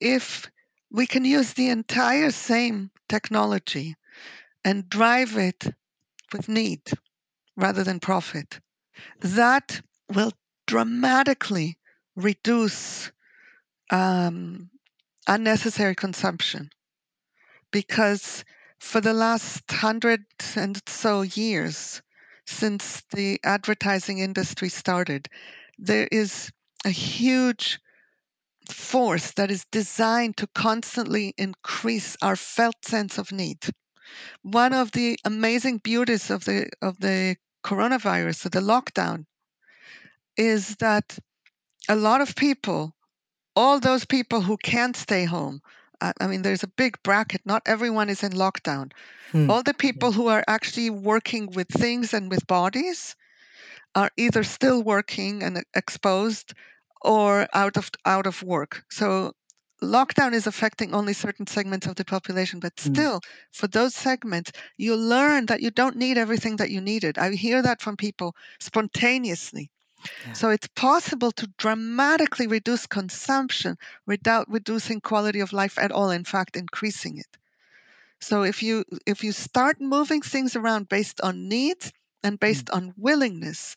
[0.00, 0.50] If
[0.90, 3.96] we can use the entire same technology
[4.64, 5.64] and drive it
[6.32, 6.82] with need
[7.56, 8.60] rather than profit,
[9.20, 10.32] that will
[10.66, 11.78] dramatically
[12.14, 13.10] reduce
[13.90, 14.70] um,
[15.26, 16.70] unnecessary consumption
[17.70, 18.44] because
[18.78, 20.24] for the last hundred
[20.54, 22.02] and so years
[22.46, 25.28] since the advertising industry started,
[25.78, 26.52] there is
[26.86, 27.80] a huge
[28.70, 33.58] force that is designed to constantly increase our felt sense of need.
[34.42, 39.26] One of the amazing beauties of the of the coronavirus, of the lockdown,
[40.36, 41.18] is that
[41.88, 42.94] a lot of people,
[43.56, 45.60] all those people who can't stay home,
[46.00, 47.40] I, mean, there's a big bracket.
[47.44, 48.92] Not everyone is in lockdown.
[49.32, 49.50] Hmm.
[49.50, 53.16] All the people who are actually working with things and with bodies
[53.94, 56.52] are either still working and exposed
[57.02, 58.84] or out of out of work.
[58.90, 59.32] So
[59.82, 63.06] lockdown is affecting only certain segments of the population, but Mm.
[63.06, 63.20] still
[63.52, 67.18] for those segments, you learn that you don't need everything that you needed.
[67.18, 69.70] I hear that from people spontaneously.
[70.24, 70.34] Yeah.
[70.34, 73.76] So it's possible to dramatically reduce consumption
[74.06, 77.38] without reducing quality of life at all, in fact increasing it.
[78.20, 81.92] So if you if you start moving things around based on needs
[82.22, 83.76] and based on willingness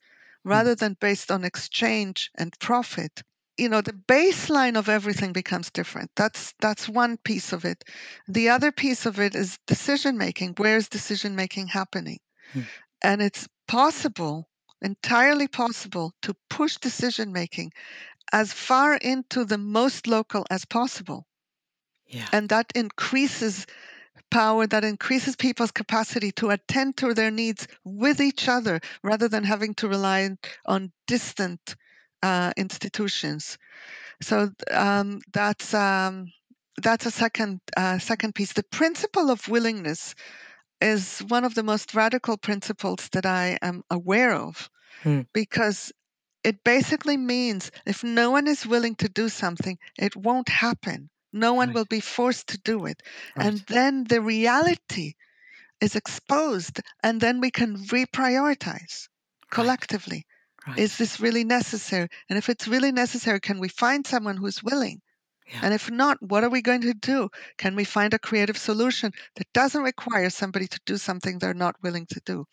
[0.50, 3.22] rather than based on exchange and profit,
[3.58, 6.10] you know, the baseline of everything becomes different.
[6.16, 7.84] That's that's one piece of it.
[8.28, 10.56] The other piece of it is decision making.
[10.58, 12.20] Where is decision making happening?
[12.54, 12.62] Hmm.
[13.02, 14.50] And it's possible,
[14.82, 17.72] entirely possible, to push decision making
[18.32, 21.28] as far into the most local as possible.
[22.08, 22.28] Yeah.
[22.32, 23.66] And that increases
[24.30, 29.44] power, that increases people's capacity to attend to their needs with each other rather than
[29.44, 30.30] having to rely
[30.66, 31.76] on distant
[32.22, 33.58] uh, institutions.
[34.22, 36.32] So um, that's um,
[36.82, 38.54] that's a second uh, second piece.
[38.54, 40.16] The principle of willingness
[40.82, 44.70] is one of the most radical principles that I am aware of,
[45.04, 45.22] Hmm.
[45.34, 45.92] because
[46.44, 51.10] it basically means if no one is willing to do something, it won't happen.
[51.32, 51.76] No one Right.
[51.76, 53.02] will be forced to do it.
[53.36, 55.14] And then the reality
[55.82, 59.08] is exposed, and then we can reprioritize
[59.52, 60.26] collectively
[60.68, 60.80] Right.
[60.80, 62.10] Is this really necessary?
[62.30, 65.02] And if it's really necessary, can we find someone who's willing?
[65.48, 65.62] Yeah.
[65.64, 67.30] And if not, what are we going to do?
[67.58, 71.82] Can we find a creative solution that doesn't require somebody to do something they're not
[71.82, 72.46] willing to do?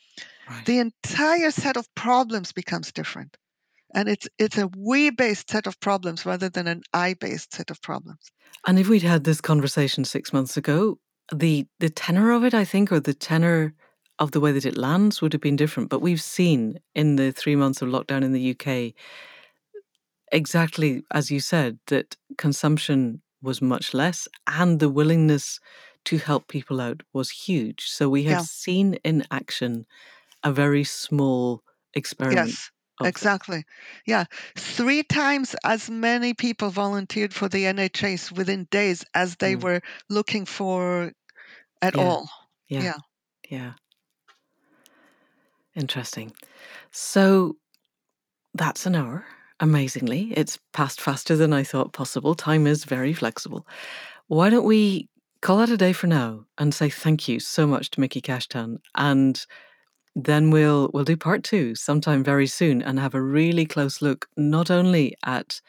[0.48, 0.64] right.
[0.64, 3.36] The entire set of problems becomes different.
[3.96, 7.70] And it's it's a we based set of problems rather than an I based set
[7.72, 8.30] of problems.
[8.66, 10.98] And if we'd had this conversation six months ago,
[11.32, 13.74] the the tenor of it, I think, or the tenor
[14.18, 15.90] of the way that it lands would have been different.
[15.90, 18.94] But we've seen in the three months of lockdown in the UK,
[20.32, 25.60] exactly as you said, that consumption was much less and the willingness
[26.04, 27.86] to help people out was huge.
[27.88, 28.42] So we have Yeah.
[28.42, 29.86] seen in action
[30.44, 31.62] a very small
[31.94, 32.58] experiment.
[32.58, 32.70] Yes,
[33.00, 33.08] this.
[33.08, 33.64] exactly.
[34.06, 34.24] Yeah.
[34.56, 39.62] Three times as many people volunteered for the NHS within days as they Mm.
[39.62, 41.12] were looking for
[41.82, 42.02] at Yeah.
[42.02, 42.28] all.
[42.68, 42.82] Yeah.
[42.82, 42.98] Yeah.
[43.50, 43.72] Yeah.
[45.74, 46.32] Interesting.
[46.90, 47.56] So
[48.54, 49.26] that's an hour.
[49.60, 52.34] Amazingly, it's passed faster than I thought possible.
[52.34, 53.66] Time is very flexible.
[54.28, 55.08] Why don't we
[55.40, 58.78] call it a day for now and say thank you so much to Miki Kashtan
[58.94, 59.46] and
[60.16, 64.26] then we'll we'll do part 2 sometime very soon and have a really close look
[64.36, 65.60] not only at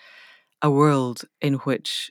[0.62, 2.10] a world in which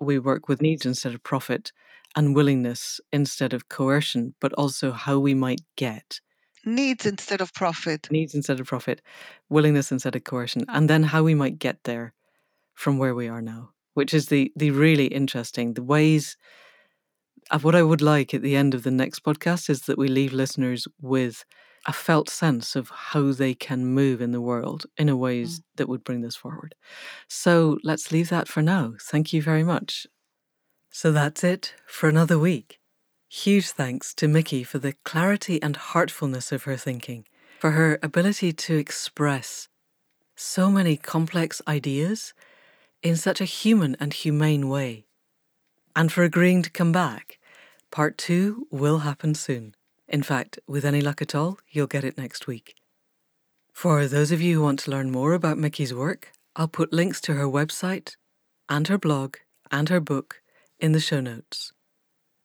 [0.00, 1.70] we work with needs instead of profit
[2.16, 6.20] and willingness instead of coercion but also how we might get
[6.64, 8.08] Needs instead of profit.
[8.10, 9.00] needs instead of profit,
[9.48, 12.12] willingness instead of coercion, and then how we might get there
[12.74, 16.36] from where we are now, which is the the really interesting the ways
[17.50, 20.08] Uh, what I would like at the end of the next podcast is that we
[20.08, 21.44] leave listeners with
[21.86, 25.62] a felt sense of how they can move in the world in a ways mm.
[25.76, 26.74] that would bring this forward.
[27.26, 28.94] So let's leave that for now.
[29.00, 30.06] Thank you very much.
[30.90, 32.78] So that's it for another week.
[33.28, 37.26] Huge thanks to Miki for the clarity and heartfulness of her thinking,
[37.58, 39.68] for her ability to express
[40.36, 42.34] so many complex ideas
[43.02, 45.06] in such a human and humane way,
[45.96, 47.38] and for agreeing to come back.
[47.90, 49.74] Part two will happen soon.
[50.08, 52.76] In fact, with any luck at all, you'll get it next week.
[53.72, 57.20] For those of you who want to learn more about Miki's work, I'll put links
[57.22, 58.16] to her website
[58.68, 59.36] and her blog
[59.70, 60.42] and her book
[60.78, 61.72] in the show notes,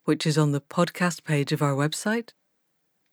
[0.05, 2.29] which is on the podcast page of our website,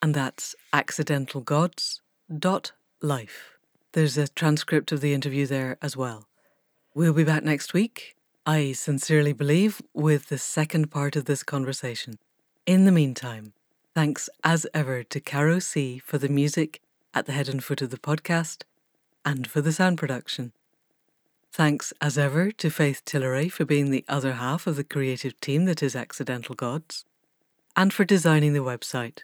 [0.00, 3.58] and that's accidentalgods.life.
[3.92, 6.28] There's a transcript of the interview there as well.
[6.94, 8.14] We'll be back next week,
[8.44, 12.18] I sincerely believe, with the second part of this conversation.
[12.66, 13.52] In the meantime,
[13.94, 16.80] thanks as ever to Caro C for the music
[17.14, 18.64] at the head and foot of the podcast
[19.24, 20.50] and for the sound production.
[21.52, 25.64] Thanks as ever to Faith Tilleray for being the other half of the creative team
[25.66, 27.04] that is Accidental Gods,
[27.76, 29.20] and for designing the website.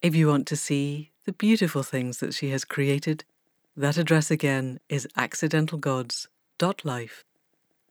[0.00, 3.24] If you want to see the beautiful things that she has created,
[3.76, 7.24] that address again is accidentalgods.life,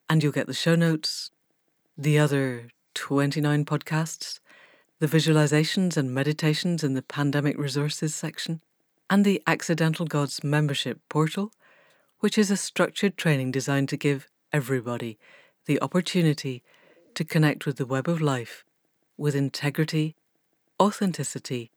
[0.10, 1.32] and you'll get the show notes,
[1.98, 4.40] the other 29 podcasts,
[5.00, 8.62] the visualizations and meditations in the pandemic resources section,
[9.10, 11.52] and the Accidental Gods membership portal,
[12.20, 15.18] which is a structured training designed to give everybody
[15.66, 16.64] the opportunity
[17.16, 18.64] to connect with the web of life
[19.18, 20.16] with integrity,
[20.82, 21.72] authenticity,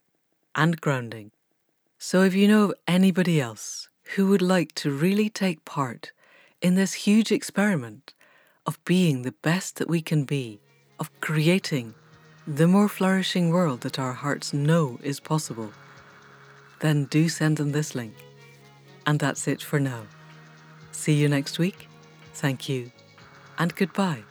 [0.55, 1.31] and grounding.
[1.97, 6.11] So if you know of anybody else who would like to really take part
[6.61, 8.13] in this huge experiment
[8.67, 10.59] of being the best that we can be,
[10.99, 11.95] of creating
[12.47, 15.71] the more flourishing world that our hearts know is possible,
[16.79, 18.13] then do send them this link.
[19.05, 20.03] And that's it for now.
[20.91, 21.89] See you next week.
[22.33, 22.91] Thank you.
[23.57, 24.23] And goodbye.